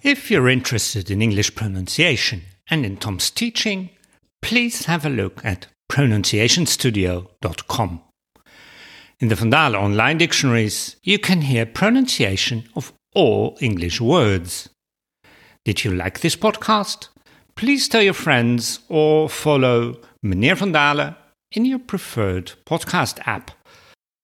If 0.00 0.30
you're 0.30 0.48
interested 0.48 1.10
in 1.10 1.20
English 1.20 1.56
pronunciation 1.56 2.42
and 2.70 2.86
in 2.86 2.98
Tom's 2.98 3.30
teaching, 3.30 3.90
please 4.40 4.86
have 4.86 5.04
a 5.04 5.10
look 5.10 5.44
at 5.44 5.66
pronunciationstudio.com. 5.90 8.02
In 9.18 9.28
the 9.28 9.34
Van 9.34 9.50
Dale 9.50 9.74
online 9.74 10.18
dictionaries, 10.18 10.94
you 11.02 11.18
can 11.18 11.40
hear 11.40 11.66
pronunciation 11.66 12.68
of 12.76 12.92
all 13.14 13.58
English 13.60 14.00
words. 14.00 14.68
Did 15.68 15.84
you 15.84 15.92
like 15.92 16.20
this 16.20 16.34
podcast? 16.34 17.08
Please 17.54 17.88
tell 17.90 18.00
your 18.00 18.14
friends 18.14 18.80
or 18.88 19.28
follow 19.28 20.00
Meneer 20.24 20.56
Van 20.56 20.72
Dale 20.72 21.14
in 21.52 21.66
your 21.66 21.78
preferred 21.78 22.52
podcast 22.64 23.18
app. 23.26 23.50